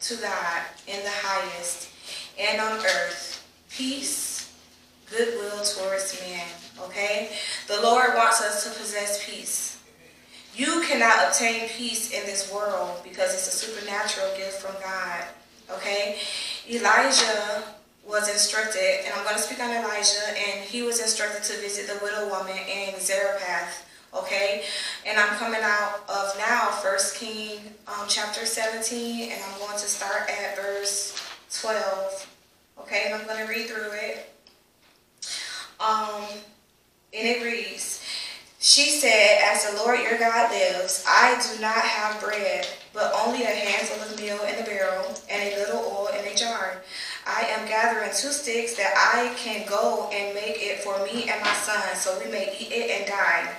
to 0.00 0.16
God 0.16 0.62
in 0.88 1.02
the 1.02 1.10
highest, 1.10 1.90
and 2.38 2.60
on 2.60 2.78
earth, 2.78 3.46
peace, 3.70 4.52
goodwill 5.08 5.62
towards 5.62 6.20
men. 6.20 6.46
Okay? 6.82 7.30
The 7.68 7.80
Lord 7.80 8.14
wants 8.14 8.42
us 8.42 8.64
to 8.64 8.78
possess 8.78 9.24
peace. 9.24 9.80
You 10.54 10.82
cannot 10.88 11.28
obtain 11.28 11.68
peace 11.68 12.10
in 12.10 12.24
this 12.26 12.52
world 12.52 13.00
because 13.04 13.32
it's 13.34 13.46
a 13.46 13.50
supernatural 13.50 14.36
gift 14.36 14.60
from 14.60 14.74
God. 14.82 15.24
Okay? 15.70 16.18
Elijah 16.68 17.62
was 18.04 18.28
instructed, 18.28 19.04
and 19.04 19.14
I'm 19.14 19.24
going 19.24 19.36
to 19.36 19.42
speak 19.42 19.60
on 19.60 19.70
Elijah, 19.70 20.26
and 20.28 20.64
he 20.64 20.82
was 20.82 21.00
instructed 21.00 21.42
to 21.44 21.60
visit 21.60 21.86
the 21.86 22.04
widow 22.04 22.28
woman 22.28 22.56
in 22.56 22.98
Zarephath. 22.98 23.85
Okay, 24.14 24.64
and 25.04 25.18
I'm 25.18 25.36
coming 25.36 25.60
out 25.62 26.04
of 26.08 26.36
now 26.38 26.70
First 26.70 27.16
King 27.16 27.58
um, 27.86 28.06
chapter 28.08 28.46
17, 28.46 29.30
and 29.30 29.42
I'm 29.42 29.58
going 29.58 29.78
to 29.78 29.86
start 29.86 30.30
at 30.30 30.56
verse 30.56 31.20
12. 31.60 32.32
Okay, 32.80 33.02
and 33.06 33.14
I'm 33.14 33.26
going 33.26 33.44
to 33.44 33.52
read 33.52 33.66
through 33.66 33.90
it. 33.92 34.32
Um, 35.80 36.22
and 37.12 37.28
it 37.28 37.42
reads, 37.44 38.02
She 38.58 38.90
said, 38.90 39.40
As 39.44 39.68
the 39.68 39.76
Lord 39.76 40.00
your 40.00 40.18
God 40.18 40.50
lives, 40.50 41.04
I 41.06 41.40
do 41.52 41.60
not 41.60 41.76
have 41.76 42.20
bread, 42.20 42.66
but 42.94 43.12
only 43.26 43.42
a 43.42 43.46
handful 43.46 44.02
of 44.02 44.18
meal 44.18 44.40
in 44.44 44.62
a 44.62 44.66
barrel 44.66 45.14
and 45.28 45.42
a 45.42 45.56
little 45.58 45.80
oil 45.80 46.08
in 46.18 46.32
a 46.32 46.34
jar. 46.34 46.82
I 47.26 47.42
am 47.42 47.68
gathering 47.68 48.10
two 48.10 48.30
sticks 48.30 48.76
that 48.76 48.94
I 48.96 49.34
can 49.36 49.68
go 49.68 50.08
and 50.12 50.34
make 50.34 50.56
it 50.58 50.78
for 50.80 50.96
me 51.04 51.28
and 51.28 51.40
my 51.42 51.52
son, 51.52 51.96
so 51.96 52.18
we 52.24 52.30
may 52.30 52.56
eat 52.58 52.72
it 52.72 52.90
and 52.90 53.06
die. 53.06 53.56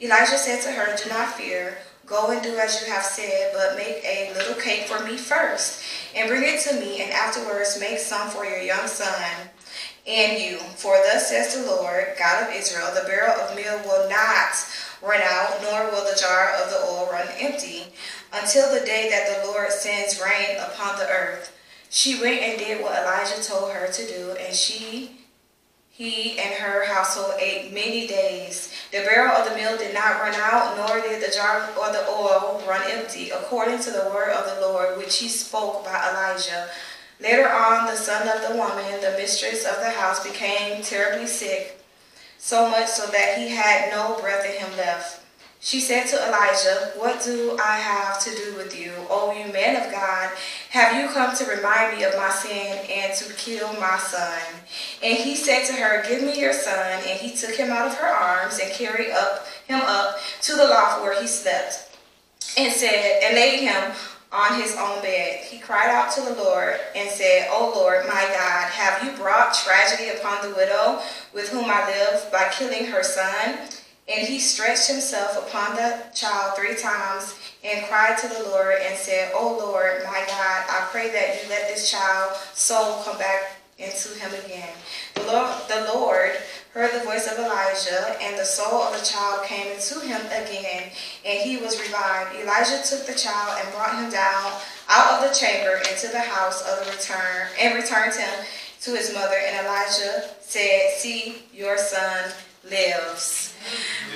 Elijah 0.00 0.38
said 0.38 0.62
to 0.62 0.70
her, 0.70 0.96
Do 0.96 1.10
not 1.10 1.34
fear. 1.34 1.78
Go 2.06 2.30
and 2.30 2.40
do 2.40 2.56
as 2.56 2.80
you 2.80 2.92
have 2.92 3.02
said, 3.02 3.52
but 3.52 3.76
make 3.76 4.02
a 4.04 4.32
little 4.34 4.54
cake 4.54 4.86
for 4.86 5.04
me 5.04 5.16
first, 5.16 5.82
and 6.14 6.28
bring 6.28 6.42
it 6.44 6.60
to 6.62 6.80
me, 6.80 7.02
and 7.02 7.12
afterwards 7.12 7.78
make 7.80 7.98
some 7.98 8.30
for 8.30 8.46
your 8.46 8.60
young 8.60 8.86
son 8.86 9.48
and 10.06 10.40
you. 10.40 10.56
For 10.56 10.96
thus 11.04 11.28
says 11.28 11.54
the 11.54 11.66
Lord, 11.66 12.14
God 12.18 12.48
of 12.48 12.54
Israel, 12.54 12.88
the 12.94 13.06
barrel 13.06 13.38
of 13.40 13.54
meal 13.56 13.78
will 13.84 14.08
not 14.08 14.54
run 15.02 15.20
out, 15.22 15.60
nor 15.62 15.90
will 15.90 16.04
the 16.04 16.18
jar 16.18 16.54
of 16.54 16.70
the 16.70 16.78
oil 16.78 17.08
run 17.12 17.28
empty, 17.38 17.84
until 18.32 18.72
the 18.72 18.86
day 18.86 19.10
that 19.10 19.42
the 19.42 19.48
Lord 19.48 19.70
sends 19.70 20.20
rain 20.20 20.56
upon 20.58 20.98
the 20.98 21.08
earth. 21.08 21.54
She 21.90 22.20
went 22.20 22.40
and 22.40 22.58
did 22.58 22.82
what 22.82 22.96
Elijah 22.96 23.42
told 23.42 23.72
her 23.72 23.90
to 23.90 24.06
do, 24.06 24.36
and 24.40 24.54
she 24.54 25.17
he 25.98 26.38
and 26.38 26.54
her 26.54 26.84
household 26.84 27.34
ate 27.40 27.72
many 27.74 28.06
days. 28.06 28.72
The 28.92 28.98
barrel 28.98 29.32
of 29.32 29.50
the 29.50 29.56
meal 29.56 29.76
did 29.76 29.92
not 29.92 30.20
run 30.20 30.32
out, 30.36 30.76
nor 30.76 31.00
did 31.00 31.20
the 31.20 31.34
jar 31.34 31.68
or 31.76 31.90
the 31.90 32.08
oil 32.08 32.62
run 32.68 32.88
empty, 32.88 33.30
according 33.30 33.80
to 33.80 33.90
the 33.90 34.08
word 34.14 34.30
of 34.30 34.46
the 34.54 34.60
Lord, 34.60 34.96
which 34.96 35.18
he 35.18 35.26
spoke 35.26 35.84
by 35.84 36.08
Elijah. 36.08 36.68
Later 37.18 37.50
on, 37.50 37.86
the 37.86 37.96
son 37.96 38.28
of 38.28 38.48
the 38.48 38.56
woman, 38.56 39.00
the 39.00 39.18
mistress 39.18 39.66
of 39.66 39.80
the 39.80 39.90
house, 39.90 40.24
became 40.24 40.84
terribly 40.84 41.26
sick, 41.26 41.84
so 42.38 42.70
much 42.70 42.86
so 42.86 43.10
that 43.10 43.36
he 43.36 43.48
had 43.48 43.90
no 43.90 44.20
breath 44.20 44.46
in 44.46 44.52
him 44.52 44.76
left. 44.76 45.27
She 45.60 45.80
said 45.80 46.06
to 46.08 46.28
Elijah, 46.28 46.92
What 46.96 47.22
do 47.24 47.56
I 47.60 47.78
have 47.78 48.22
to 48.22 48.30
do 48.30 48.56
with 48.56 48.78
you, 48.78 48.92
O 49.10 49.32
you 49.32 49.52
man 49.52 49.74
of 49.76 49.90
God? 49.90 50.30
Have 50.70 51.02
you 51.02 51.08
come 51.08 51.34
to 51.36 51.44
remind 51.44 51.96
me 51.98 52.04
of 52.04 52.16
my 52.16 52.30
sin 52.30 52.78
and 52.88 53.12
to 53.14 53.32
kill 53.34 53.72
my 53.74 53.98
son? 53.98 54.40
And 55.02 55.18
he 55.18 55.34
said 55.34 55.66
to 55.66 55.72
her, 55.72 56.08
Give 56.08 56.22
me 56.22 56.40
your 56.40 56.52
son. 56.52 57.02
And 57.06 57.18
he 57.18 57.36
took 57.36 57.56
him 57.56 57.70
out 57.70 57.88
of 57.88 57.96
her 57.96 58.06
arms 58.06 58.60
and 58.62 58.72
carried 58.72 59.10
up 59.10 59.46
him 59.66 59.80
up 59.82 60.18
to 60.42 60.54
the 60.54 60.64
loft 60.64 61.02
where 61.02 61.20
he 61.20 61.26
slept, 61.26 61.96
and 62.56 62.72
said, 62.72 63.22
and 63.22 63.34
laid 63.34 63.60
him 63.60 63.92
on 64.32 64.60
his 64.60 64.76
own 64.76 65.02
bed. 65.02 65.44
He 65.44 65.58
cried 65.58 65.90
out 65.90 66.12
to 66.12 66.20
the 66.22 66.34
Lord 66.34 66.78
and 66.94 67.10
said, 67.10 67.48
O 67.50 67.72
Lord, 67.74 68.06
my 68.06 68.22
God, 68.32 68.70
have 68.70 69.02
you 69.04 69.12
brought 69.12 69.54
tragedy 69.54 70.10
upon 70.10 70.48
the 70.48 70.54
widow 70.54 71.00
with 71.34 71.48
whom 71.48 71.64
I 71.66 71.86
live 71.86 72.30
by 72.30 72.48
killing 72.52 72.86
her 72.86 73.02
son? 73.02 73.58
And 74.08 74.26
he 74.26 74.38
stretched 74.38 74.88
himself 74.88 75.36
upon 75.36 75.76
the 75.76 76.02
child 76.14 76.56
three 76.56 76.76
times 76.76 77.34
and 77.62 77.86
cried 77.86 78.16
to 78.18 78.28
the 78.28 78.48
Lord 78.48 78.76
and 78.80 78.96
said, 78.96 79.32
O 79.34 79.58
Lord, 79.58 80.02
my 80.04 80.24
God, 80.26 80.64
I 80.68 80.88
pray 80.90 81.10
that 81.10 81.42
you 81.42 81.48
let 81.50 81.68
this 81.68 81.90
child's 81.90 82.38
soul 82.54 83.02
come 83.02 83.18
back 83.18 83.58
into 83.78 84.08
him 84.18 84.32
again. 84.44 84.70
The 85.14 85.26
Lord, 85.26 85.54
the 85.68 85.90
Lord 85.94 86.32
heard 86.72 86.92
the 86.92 87.04
voice 87.04 87.26
of 87.30 87.38
Elijah, 87.38 88.16
and 88.22 88.38
the 88.38 88.44
soul 88.44 88.82
of 88.82 88.98
the 88.98 89.04
child 89.04 89.44
came 89.46 89.72
into 89.72 90.00
him 90.00 90.20
again, 90.26 90.90
and 91.24 91.40
he 91.40 91.56
was 91.56 91.80
revived. 91.80 92.36
Elijah 92.36 92.82
took 92.84 93.06
the 93.06 93.14
child 93.14 93.58
and 93.60 93.72
brought 93.74 93.98
him 94.02 94.10
down 94.10 94.52
out 94.88 95.22
of 95.22 95.28
the 95.28 95.34
chamber 95.34 95.76
into 95.90 96.08
the 96.08 96.20
house 96.20 96.62
of 96.62 96.84
the 96.84 96.92
return, 96.92 97.48
and 97.60 97.74
returned 97.74 98.14
him 98.14 98.44
to 98.80 98.94
his 98.94 99.12
mother. 99.12 99.36
And 99.36 99.66
Elijah 99.66 100.30
said, 100.40 100.90
See, 100.96 101.42
your 101.52 101.78
son 101.78 102.32
lives. 102.70 103.54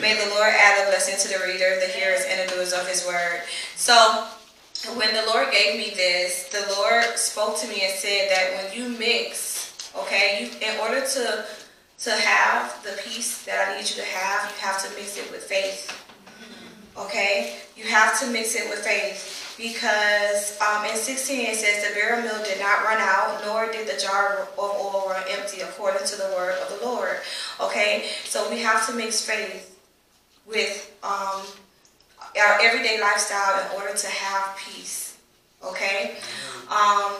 May 0.01 0.15
the 0.15 0.31
Lord 0.31 0.53
add 0.53 0.87
a 0.87 0.91
blessing 0.91 1.17
to 1.19 1.39
the 1.39 1.45
reader, 1.45 1.79
the 1.81 1.93
hearers, 1.93 2.23
and 2.29 2.49
the 2.49 2.55
doers 2.55 2.73
of 2.73 2.87
his 2.87 3.07
word. 3.07 3.43
So, 3.77 4.27
when 4.97 5.15
the 5.15 5.25
Lord 5.33 5.53
gave 5.53 5.79
me 5.79 5.95
this, 5.95 6.49
the 6.49 6.67
Lord 6.77 7.05
spoke 7.17 7.59
to 7.61 7.69
me 7.69 7.83
and 7.85 7.95
said 7.95 8.31
that 8.31 8.53
when 8.57 8.77
you 8.77 8.99
mix, 8.99 9.91
okay, 9.97 10.51
you, 10.51 10.69
in 10.69 10.81
order 10.81 11.07
to 11.07 11.45
to 11.99 12.11
have 12.11 12.83
the 12.83 13.01
peace 13.05 13.45
that 13.45 13.69
I 13.69 13.77
need 13.77 13.89
you 13.89 13.95
to 13.95 14.03
have, 14.03 14.51
you 14.51 14.59
have 14.59 14.83
to 14.83 14.91
mix 14.97 15.17
it 15.19 15.31
with 15.31 15.45
faith. 15.45 15.89
Okay, 16.99 17.59
you 17.77 17.85
have 17.85 18.19
to 18.21 18.27
mix 18.27 18.57
it 18.57 18.69
with 18.69 18.81
faith 18.81 19.42
because 19.57 20.59
um, 20.61 20.85
in 20.85 20.97
16 20.97 21.47
it 21.47 21.57
says 21.57 21.87
the 21.87 21.95
barrel 21.95 22.23
meal 22.23 22.43
did 22.45 22.59
not 22.59 22.85
run 22.85 22.99
out, 22.99 23.43
nor 23.45 23.71
did 23.71 23.87
the 23.87 24.01
jar 24.01 24.39
of 24.39 24.59
oil 24.59 25.05
run 25.09 25.23
empty, 25.29 25.61
according 25.61 26.07
to 26.07 26.17
the 26.17 26.33
word 26.37 26.55
of 26.59 26.79
the 26.79 26.87
Lord. 26.87 27.19
Okay, 27.61 28.07
so 28.25 28.49
we 28.51 28.61
have 28.61 28.87
to 28.87 28.95
mix 28.95 29.25
faith 29.25 29.79
with 30.47 30.95
um, 31.03 31.43
our 32.41 32.61
everyday 32.61 33.01
lifestyle 33.01 33.61
in 33.65 33.81
order 33.81 33.97
to 33.97 34.07
have 34.09 34.57
peace. 34.57 35.19
Okay, 35.65 36.17
um, 36.69 37.15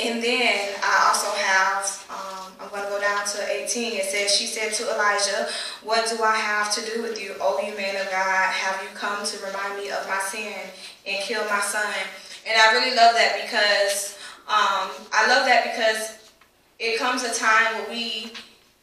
and 0.00 0.22
then 0.22 0.74
I 0.82 1.06
also 1.08 1.30
have, 1.36 2.06
um, 2.10 2.33
going 2.74 2.84
to 2.84 2.90
go 2.90 3.00
down 3.00 3.24
to 3.26 3.62
18. 3.62 3.92
It 3.92 4.04
says, 4.04 4.34
She 4.34 4.46
said 4.46 4.72
to 4.74 4.94
Elijah, 4.94 5.48
What 5.82 6.08
do 6.10 6.22
I 6.22 6.36
have 6.36 6.74
to 6.74 6.80
do 6.92 7.02
with 7.02 7.20
you, 7.20 7.34
O 7.40 7.60
you 7.64 7.76
man 7.76 7.96
of 7.96 8.10
God? 8.10 8.50
Have 8.50 8.82
you 8.82 8.88
come 8.94 9.24
to 9.24 9.46
remind 9.46 9.78
me 9.78 9.90
of 9.90 10.06
my 10.08 10.18
sin 10.18 10.54
and 11.06 11.22
kill 11.22 11.44
my 11.44 11.60
son? 11.60 11.94
And 12.46 12.60
I 12.60 12.72
really 12.72 12.96
love 12.96 13.14
that 13.14 13.40
because 13.42 14.18
um, 14.48 14.90
I 15.12 15.26
love 15.28 15.46
that 15.46 15.72
because 15.72 16.18
it 16.78 16.98
comes 16.98 17.22
a 17.22 17.32
time 17.32 17.74
where 17.74 17.90
we 17.90 18.32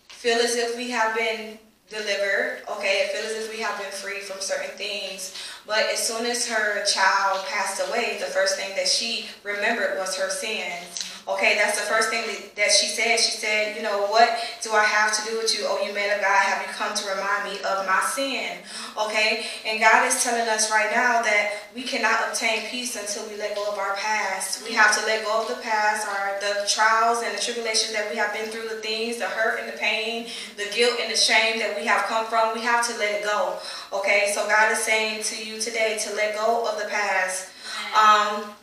feel 0.10 0.39
as 0.39 0.56
if 0.56 0.78
we 0.78 0.89
have 0.89 1.16
been 1.16 1.60
delivered, 1.89 2.62
okay? 2.72 3.04
It 3.04 3.12
feels 3.12 3.38
as 3.38 3.46
if 3.46 3.56
we 3.56 3.62
have 3.62 3.78
been 3.78 3.92
free 3.92 4.20
from 4.20 4.39
certain 4.39 4.76
things. 4.78 5.36
But 5.68 5.86
as 5.92 6.00
soon 6.00 6.26
as 6.26 6.48
her 6.48 6.86
child 6.86 7.46
passed 7.48 7.86
away, 7.88 8.18
the 8.20 8.26
first 8.26 8.56
thing 8.56 8.74
that 8.76 8.88
she 8.88 9.28
remembered 9.44 9.98
was 9.98 10.16
her 10.16 10.30
sins. 10.30 11.11
Okay, 11.28 11.53
that's 11.55 11.80
the 11.80 11.86
first 11.86 12.09
thing 12.09 12.26
that 12.55 12.72
she 12.72 12.88
said. 12.88 13.19
She 13.19 13.38
said, 13.38 13.76
you 13.78 13.84
know, 13.84 14.07
what 14.07 14.30
do 14.63 14.72
I 14.74 14.84
have 14.84 15.13
to 15.13 15.30
do 15.30 15.38
with 15.38 15.53
you? 15.53 15.65
Oh, 15.69 15.78
you 15.86 15.93
man 15.93 16.15
of 16.17 16.22
God, 16.22 16.41
have 16.49 16.65
you 16.65 16.74
come 16.74 16.95
to 16.95 17.03
remind 17.09 17.45
me 17.45 17.61
of 17.61 17.86
my 17.86 18.01
sin? 18.09 18.57
Okay, 18.97 19.45
and 19.65 19.80
God 19.80 20.07
is 20.07 20.24
telling 20.24 20.49
us 20.49 20.72
right 20.72 20.89
now 20.89 21.22
that 21.22 21.53
we 21.76 21.84
cannot 21.84 22.28
obtain 22.28 22.65
peace 22.69 22.97
until 22.97 23.30
we 23.30 23.38
let 23.38 23.55
go 23.55 23.72
of 23.72 23.78
our 23.78 23.95
past. 23.97 24.67
We 24.67 24.74
have 24.74 24.97
to 24.99 25.05
let 25.05 25.24
go 25.24 25.43
of 25.43 25.47
the 25.47 25.61
past, 25.61 26.07
our 26.07 26.39
the 26.41 26.65
trials 26.67 27.22
and 27.24 27.38
the 27.38 27.41
tribulations 27.41 27.93
that 27.93 28.09
we 28.09 28.17
have 28.17 28.34
been 28.34 28.49
through, 28.49 28.69
the 28.69 28.82
things, 28.82 29.17
the 29.17 29.28
hurt 29.28 29.59
and 29.59 29.72
the 29.72 29.78
pain, 29.78 30.28
the 30.57 30.65
guilt 30.74 30.97
and 31.01 31.11
the 31.11 31.17
shame 31.17 31.59
that 31.59 31.78
we 31.78 31.86
have 31.86 32.05
come 32.05 32.26
from. 32.26 32.53
We 32.55 32.61
have 32.61 32.86
to 32.89 32.97
let 32.97 33.22
it 33.22 33.24
go. 33.24 33.59
Okay, 33.93 34.32
so 34.34 34.47
God 34.47 34.72
is 34.72 34.80
saying 34.80 35.24
to 35.24 35.45
you 35.45 35.61
today 35.61 35.99
to 36.01 36.15
let 36.15 36.36
go 36.36 36.67
of 36.67 36.82
the 36.82 36.89
past. 36.89 37.49
Um, 37.93 38.55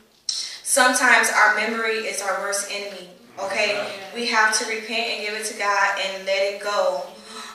Sometimes 0.69 1.31
our 1.31 1.57
memory 1.57 2.05
is 2.05 2.21
our 2.21 2.43
worst 2.43 2.71
enemy. 2.71 3.09
Okay, 3.39 3.89
we 4.14 4.27
have 4.27 4.53
to 4.59 4.66
repent 4.66 5.09
and 5.09 5.27
give 5.27 5.33
it 5.33 5.47
to 5.47 5.59
God 5.59 5.99
and 5.99 6.27
let 6.27 6.43
it 6.43 6.61
go. 6.61 7.05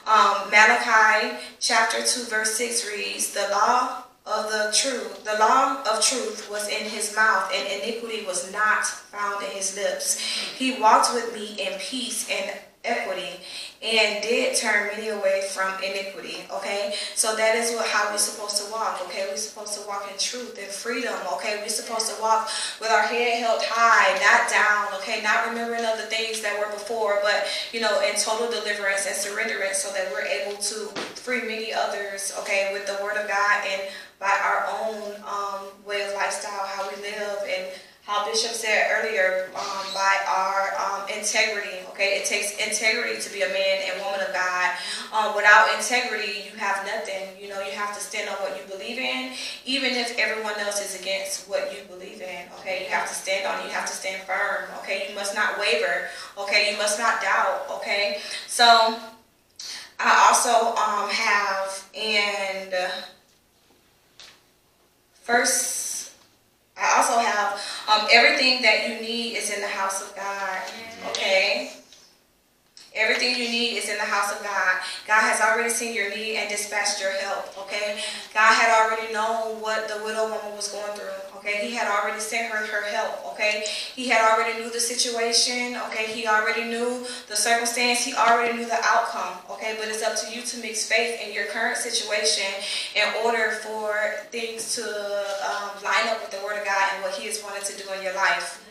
Um, 0.07 0.49
Malachi 0.49 1.37
chapter 1.59 2.03
two 2.03 2.23
verse 2.23 2.55
six 2.55 2.87
reads, 2.87 3.29
"The 3.29 3.49
law 3.51 4.01
of 4.25 4.51
the 4.51 4.73
truth, 4.75 5.23
the 5.25 5.37
law 5.37 5.83
of 5.83 6.03
truth 6.03 6.49
was 6.49 6.67
in 6.67 6.89
his 6.89 7.15
mouth, 7.15 7.51
and 7.53 7.67
iniquity 7.67 8.25
was 8.25 8.51
not 8.51 8.83
found 8.83 9.43
in 9.43 9.51
his 9.51 9.75
lips. 9.75 10.17
He 10.57 10.81
walked 10.81 11.13
with 11.13 11.35
me 11.35 11.53
in 11.59 11.77
peace 11.77 12.25
and 12.31 12.57
equity 12.83 13.39
and 13.81 14.23
did 14.23 14.55
turn 14.55 14.87
many 14.87 15.09
away 15.09 15.43
from 15.51 15.73
iniquity. 15.83 16.43
Okay, 16.51 16.95
so 17.15 17.35
that 17.35 17.55
is 17.55 17.71
what 17.75 17.85
how 17.87 18.11
we're 18.11 18.17
supposed 18.17 18.63
to 18.63 18.71
walk. 18.71 19.01
Okay, 19.03 19.27
we're 19.29 19.37
supposed 19.37 19.79
to 19.79 19.87
walk 19.87 20.09
in 20.11 20.17
truth 20.17 20.57
and 20.59 20.67
freedom. 20.67 21.13
Okay, 21.33 21.59
we're 21.61 21.67
supposed 21.67 22.13
to 22.13 22.21
walk 22.21 22.49
with 22.79 22.89
our 22.89 23.03
head 23.03 23.39
held 23.39 23.61
high, 23.63 24.15
not 24.23 24.49
down. 24.49 24.93
Okay, 25.01 25.21
not 25.21 25.47
remembering 25.47 25.85
of 25.85 25.97
the 25.97 26.07
things 26.07 26.41
that 26.41 26.57
were 26.59 26.71
before, 26.73 27.19
but 27.23 27.45
you 27.71 27.81
know, 27.81 28.01
in 28.01 28.15
total 28.15 28.49
deliverance 28.49 29.05
and 29.07 29.15
surrenderance, 29.15 29.75
so 29.75 29.91
that 29.93 30.11
we're 30.11 30.25
able 30.25 30.55
to 30.57 30.87
free 31.15 31.41
many 31.41 31.73
others. 31.73 32.33
Okay, 32.39 32.71
with 32.73 32.87
the 32.87 33.01
Word 33.03 33.17
of 33.17 33.27
God 33.27 33.63
and 33.67 33.81
by 34.19 34.31
our 34.43 34.67
own 34.79 35.15
um, 35.27 35.67
way 35.85 36.07
of 36.07 36.13
lifestyle, 36.15 36.65
how 36.67 36.89
we 36.89 37.01
live 37.01 37.39
and 37.47 37.67
how 38.05 38.25
Bishop 38.29 38.51
said 38.51 38.91
earlier, 38.91 39.49
um, 39.55 39.85
by 39.93 40.13
our 40.27 40.75
um, 40.75 41.07
integrity. 41.07 41.79
Okay, 41.91 42.19
it 42.19 42.25
takes 42.25 42.51
integrity 42.59 43.21
to 43.21 43.31
be 43.31 43.43
a 43.43 43.47
man 43.47 43.79
and 43.87 44.01
woman 44.03 44.19
of 44.19 44.33
God. 44.33 44.75
Um, 45.13 45.35
without 45.35 45.73
integrity, 45.73 46.51
you 46.51 46.57
have 46.57 46.85
nothing. 46.85 47.29
You 47.39 47.47
know, 47.47 47.61
you 47.61 47.71
have 47.71 47.95
to 47.95 48.01
stand 48.01 48.27
on 48.27 48.35
what 48.35 48.57
you 48.57 48.63
believe 48.69 48.97
in, 48.97 49.31
even 49.65 49.93
if 49.93 50.17
everyone 50.17 50.59
else 50.59 50.83
is 50.83 50.99
against 50.99 51.47
what 51.47 51.71
you 51.71 51.83
believe 51.87 52.21
in. 52.21 52.43
Okay, 52.59 52.83
you 52.83 52.89
have 52.89 53.07
to 53.07 53.15
stand 53.15 53.47
on 53.47 53.61
it. 53.61 53.67
You 53.67 53.71
have 53.71 53.85
to 53.85 53.93
stand 53.93 54.21
firm. 54.23 54.67
Okay, 54.79 55.07
you 55.07 55.15
must 55.15 55.33
not 55.33 55.57
waver. 55.57 56.09
Okay, 56.37 56.73
you 56.73 56.77
must 56.77 56.99
not 56.99 57.21
doubt. 57.21 57.67
Okay, 57.71 58.19
so 58.47 58.99
I 59.97 60.27
also 60.27 60.75
um, 60.75 61.09
have 61.09 61.89
and 61.95 62.91
first 65.21 65.83
I 66.77 66.97
also 66.97 67.19
have 67.19 67.61
um, 67.87 68.07
everything 68.11 68.61
that 68.61 68.87
you 68.87 69.01
need 69.01 69.35
is 69.35 69.53
in 69.53 69.61
the 69.61 69.67
house 69.67 70.01
of 70.01 70.15
God. 70.15 70.61
Okay? 71.09 71.71
Everything 72.95 73.31
you 73.31 73.49
need 73.49 73.75
is 73.75 73.89
in 73.89 73.97
the 73.97 74.05
house 74.05 74.31
of 74.31 74.43
God. 74.43 74.77
God 75.07 75.21
has 75.21 75.41
already 75.41 75.69
seen 75.69 75.95
your 75.95 76.13
need 76.13 76.37
and 76.37 76.47
dispatched 76.47 77.01
your 77.01 77.11
help. 77.21 77.57
Okay? 77.65 77.99
God 78.35 78.53
had 78.53 78.69
already 78.69 79.11
known 79.11 79.59
what 79.61 79.87
the 79.87 80.03
widow 80.05 80.25
woman 80.29 80.55
was 80.55 80.67
going 80.67 80.93
through. 80.93 81.09
Okay? 81.37 81.67
He 81.67 81.73
had 81.73 81.89
already 81.89 82.19
sent 82.19 82.53
her 82.53 82.63
her 82.63 82.85
help. 82.93 83.33
Okay? 83.33 83.65
He 83.95 84.09
had 84.09 84.21
already 84.21 84.61
knew 84.61 84.69
the 84.69 84.79
situation. 84.79 85.75
Okay? 85.87 86.13
He 86.13 86.27
already 86.27 86.65
knew 86.65 87.03
the 87.27 87.35
circumstance. 87.35 88.05
He 88.05 88.13
already 88.13 88.55
knew 88.55 88.65
the 88.65 88.79
outcome. 88.83 89.41
Okay? 89.49 89.75
But 89.79 89.87
it's 89.87 90.03
up 90.03 90.15
to 90.17 90.35
you 90.35 90.43
to 90.43 90.57
mix 90.61 90.87
faith 90.87 91.19
in 91.19 91.33
your 91.33 91.45
current 91.45 91.77
situation 91.77 92.45
in 92.95 93.09
order 93.25 93.57
for 93.65 93.95
things 94.29 94.75
to 94.75 94.83
um, 94.85 95.83
line 95.83 96.09
up 96.09 96.21
with 96.21 96.29
the 96.29 96.45
Word 96.45 96.59
of 96.59 96.65
God 96.65 96.89
and 96.93 97.01
what 97.01 97.15
He 97.15 97.25
has 97.25 97.41
wanted 97.41 97.65
to 97.65 97.83
do 97.83 97.91
in 97.97 98.03
your 98.03 98.13
life. 98.13 98.62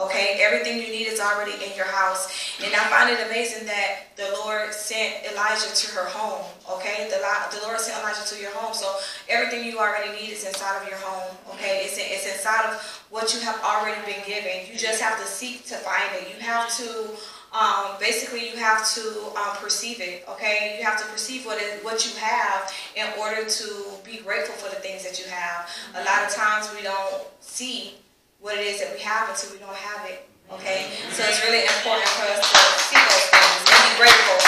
Okay, 0.00 0.40
everything 0.40 0.80
you 0.80 0.88
need 0.88 1.06
is 1.06 1.20
already 1.20 1.52
in 1.62 1.76
your 1.76 1.84
house. 1.84 2.56
And 2.64 2.74
I 2.74 2.88
find 2.88 3.10
it 3.10 3.20
amazing 3.26 3.66
that 3.66 4.16
the 4.16 4.32
Lord 4.42 4.72
sent 4.72 5.26
Elijah 5.30 5.74
to 5.74 5.86
her 5.92 6.08
home. 6.08 6.40
Okay, 6.72 7.10
the, 7.10 7.20
the 7.54 7.62
Lord 7.66 7.78
sent 7.78 8.00
Elijah 8.00 8.24
to 8.24 8.40
your 8.40 8.50
home. 8.52 8.72
So 8.72 8.96
everything 9.28 9.66
you 9.66 9.78
already 9.78 10.10
need 10.12 10.32
is 10.32 10.46
inside 10.46 10.80
of 10.80 10.88
your 10.88 10.96
home. 10.98 11.36
Okay, 11.52 11.82
it's, 11.84 11.98
it's 11.98 12.26
inside 12.26 12.72
of 12.72 12.80
what 13.10 13.34
you 13.34 13.40
have 13.40 13.60
already 13.62 14.00
been 14.10 14.24
given. 14.26 14.64
You 14.72 14.78
just 14.78 15.02
have 15.02 15.20
to 15.20 15.26
seek 15.26 15.66
to 15.66 15.74
find 15.76 16.08
it. 16.14 16.34
You 16.34 16.40
have 16.40 16.74
to 16.78 17.10
um, 17.52 17.96
basically 17.98 18.48
you 18.48 18.56
have 18.56 18.88
to 18.94 19.00
um, 19.36 19.56
perceive 19.56 20.00
it 20.00 20.24
okay 20.28 20.76
you 20.78 20.84
have 20.84 21.00
to 21.00 21.06
perceive 21.10 21.44
what 21.44 21.60
is 21.60 21.82
what 21.82 22.06
you 22.06 22.16
have 22.16 22.72
in 22.94 23.06
order 23.18 23.44
to 23.44 23.84
be 24.04 24.18
grateful 24.18 24.54
for 24.54 24.72
the 24.72 24.80
things 24.80 25.02
that 25.02 25.18
you 25.18 25.28
have 25.28 25.68
a 25.96 26.04
lot 26.04 26.22
of 26.22 26.32
times 26.32 26.70
we 26.76 26.82
don't 26.82 27.24
see 27.40 27.94
what 28.40 28.56
it 28.56 28.66
is 28.66 28.80
that 28.80 28.92
we 28.92 29.00
have 29.00 29.28
until 29.28 29.52
we 29.52 29.58
don't 29.58 29.76
have 29.76 30.08
it. 30.08 30.28
Okay? 30.50 30.90
So 31.12 31.22
it's 31.22 31.44
really 31.44 31.62
important 31.62 32.08
for 32.16 32.26
us 32.26 32.40
to 32.40 32.58
see 32.88 32.98
those 32.98 33.28
things 33.30 33.60
and 33.68 33.80
be 33.86 33.94
grateful. 34.00 34.38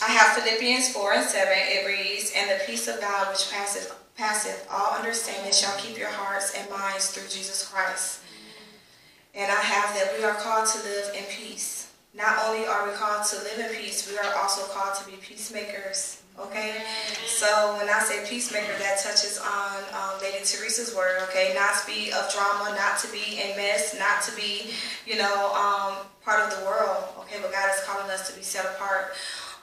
I 0.00 0.10
have 0.12 0.34
Philippians 0.34 0.90
4 0.90 1.14
and 1.14 1.24
7. 1.24 1.52
It 1.52 1.86
reads, 1.86 2.32
And 2.34 2.50
the 2.50 2.64
peace 2.64 2.88
of 2.88 3.00
God 3.00 3.28
which 3.30 3.50
passeth, 3.50 3.94
passeth 4.16 4.66
all 4.72 4.96
understanding 4.96 5.52
shall 5.52 5.76
keep 5.78 5.98
your 5.98 6.10
hearts 6.10 6.54
and 6.56 6.68
minds 6.70 7.10
through 7.10 7.28
Jesus 7.28 7.68
Christ. 7.68 8.22
Mm-hmm. 8.22 9.42
And 9.42 9.52
I 9.52 9.60
have 9.60 9.94
that 9.94 10.16
we 10.16 10.24
are 10.24 10.34
called 10.34 10.66
to 10.68 10.78
live 10.82 11.14
in 11.14 11.24
peace. 11.30 11.77
Not 12.18 12.44
only 12.44 12.66
are 12.66 12.84
we 12.84 12.92
called 12.96 13.24
to 13.30 13.36
live 13.36 13.70
in 13.70 13.76
peace, 13.76 14.10
we 14.10 14.18
are 14.18 14.34
also 14.34 14.66
called 14.74 14.96
to 14.98 15.06
be 15.08 15.16
peacemakers. 15.18 16.20
Okay, 16.36 16.82
so 17.26 17.76
when 17.78 17.88
I 17.88 18.00
say 18.00 18.26
peacemaker, 18.28 18.76
that 18.78 18.98
touches 18.98 19.38
on 19.38 19.76
um, 19.94 20.20
Lady 20.20 20.44
Teresa's 20.44 20.94
word. 20.94 21.22
Okay, 21.28 21.52
not 21.54 21.78
to 21.78 21.86
be 21.86 22.10
of 22.10 22.30
drama, 22.32 22.74
not 22.74 22.98
to 23.00 23.12
be 23.12 23.40
in 23.40 23.56
mess, 23.56 23.96
not 23.98 24.22
to 24.22 24.34
be, 24.34 24.70
you 25.06 25.16
know, 25.16 25.54
um, 25.54 26.06
part 26.24 26.40
of 26.40 26.58
the 26.58 26.64
world. 26.64 27.04
Okay, 27.20 27.38
but 27.40 27.52
God 27.52 27.70
is 27.70 27.82
calling 27.86 28.10
us 28.10 28.28
to 28.30 28.36
be 28.36 28.42
set 28.42 28.64
apart. 28.66 29.14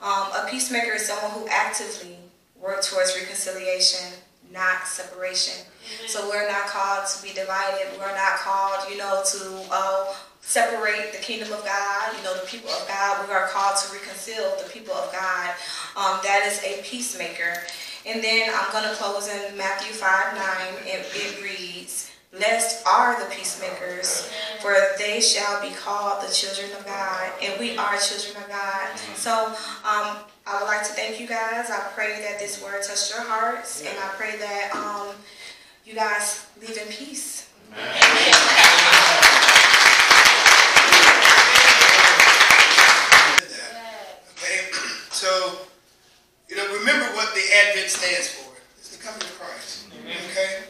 Um, 0.02 0.32
a 0.32 0.48
peacemaker 0.50 0.94
is 0.94 1.06
someone 1.06 1.32
who 1.32 1.48
actively 1.50 2.18
works 2.62 2.92
towards 2.92 3.16
reconciliation, 3.20 4.12
not 4.52 4.88
separation. 4.88 5.66
So 6.08 6.30
we're 6.30 6.48
not 6.48 6.68
called 6.68 7.08
to 7.08 7.24
be 7.24 7.34
divided. 7.34 7.88
We're 8.00 8.16
not 8.16 8.40
called, 8.40 8.90
you 8.90 8.98
know, 8.98 9.24
to 9.24 9.66
uh, 9.72 10.14
separate 10.46 11.12
the 11.12 11.18
kingdom 11.18 11.52
of 11.52 11.66
God, 11.66 12.16
you 12.16 12.24
know, 12.24 12.40
the 12.40 12.46
people 12.46 12.70
of 12.70 12.88
God. 12.88 13.28
We 13.28 13.34
are 13.34 13.48
called 13.48 13.76
to 13.78 13.94
reconcile 13.94 14.56
the 14.64 14.70
people 14.70 14.94
of 14.94 15.12
God. 15.12 15.50
Um, 15.98 16.20
that 16.24 16.46
is 16.46 16.64
a 16.64 16.82
peacemaker. 16.84 17.64
And 18.06 18.24
then 18.24 18.52
I'm 18.54 18.72
going 18.72 18.88
to 18.88 18.96
close 18.96 19.28
in 19.28 19.58
Matthew 19.58 19.92
5 19.92 20.36
9. 20.36 20.44
and 20.82 21.04
it 21.04 21.44
reads, 21.44 22.12
Blessed 22.32 22.86
are 22.86 23.20
the 23.20 23.34
peacemakers, 23.34 24.30
for 24.62 24.76
they 25.00 25.20
shall 25.22 25.62
be 25.62 25.74
called 25.74 26.22
the 26.22 26.32
children 26.32 26.70
of 26.78 26.86
God. 26.86 27.32
And 27.42 27.60
we 27.60 27.78
are 27.78 27.98
children 27.98 28.44
of 28.44 28.50
God. 28.50 29.00
So 29.16 29.48
um, 29.84 30.18
I 30.46 30.60
would 30.60 30.68
like 30.68 30.86
to 30.86 30.94
thank 30.94 31.20
you 31.20 31.28
guys. 31.28 31.72
I 31.72 31.80
pray 31.96 32.22
that 32.22 32.38
this 32.40 32.62
word 32.62 32.84
touched 32.84 33.12
your 33.12 33.24
hearts. 33.24 33.82
And 33.82 33.98
I 33.98 34.10
pray 34.16 34.38
that 34.38 34.76
um, 34.76 35.16
you 35.86 35.96
guys 35.96 36.46
live 36.62 36.78
in 36.78 36.88
peace. 36.90 37.50
So, 45.16 45.64
you 46.50 46.58
know, 46.58 46.68
remember 46.76 47.08
what 47.16 47.34
the 47.34 47.46
Advent 47.64 47.88
stands 47.88 48.36
for. 48.36 48.52
It's 48.78 48.92
the 48.92 49.02
coming 49.02 49.24
of 49.24 49.32
Christ. 49.40 49.88
Okay? 50.04 50.68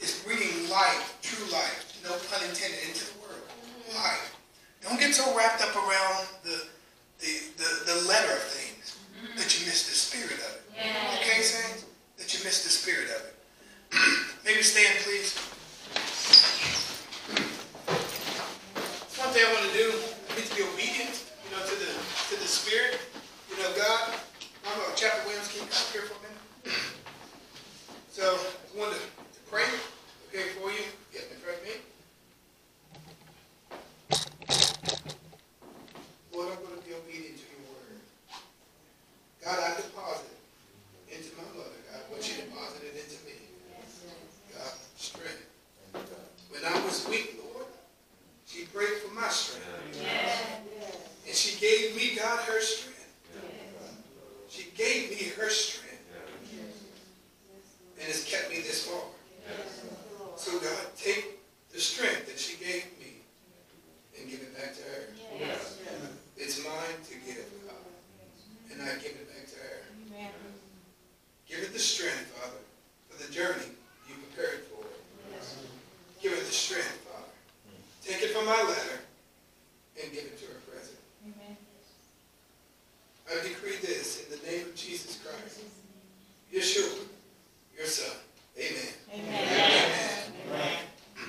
It's 0.00 0.18
bringing 0.26 0.68
life, 0.68 1.16
true 1.22 1.46
life, 1.54 2.02
no 2.02 2.10
pun 2.26 2.42
intended, 2.42 2.82
into 2.90 3.06
the 3.06 3.22
world. 3.22 3.46
Life. 3.94 4.34
Don't 4.82 4.98
get 4.98 5.14
so 5.14 5.22
wrapped 5.38 5.62
up 5.62 5.76
around 5.76 6.26
the 6.42 6.66
the, 7.22 7.38
the, 7.56 7.70
the 7.94 8.08
letter 8.10 8.34
of 8.34 8.42
things 8.42 8.98
mm-hmm. 9.14 9.38
that 9.38 9.48
you 9.54 9.64
miss 9.64 9.86
the 9.86 9.94
spirit 9.94 10.42
of 10.42 10.58
it. 10.58 10.62
Okay, 11.22 11.40
saints? 11.40 11.86
That 12.18 12.34
you 12.34 12.42
miss 12.42 12.64
the 12.66 12.74
spirit 12.74 13.14
of 13.14 13.22
it. 13.30 13.34
Maybe 14.44 14.60
stand, 14.62 14.98
please. 15.06 15.38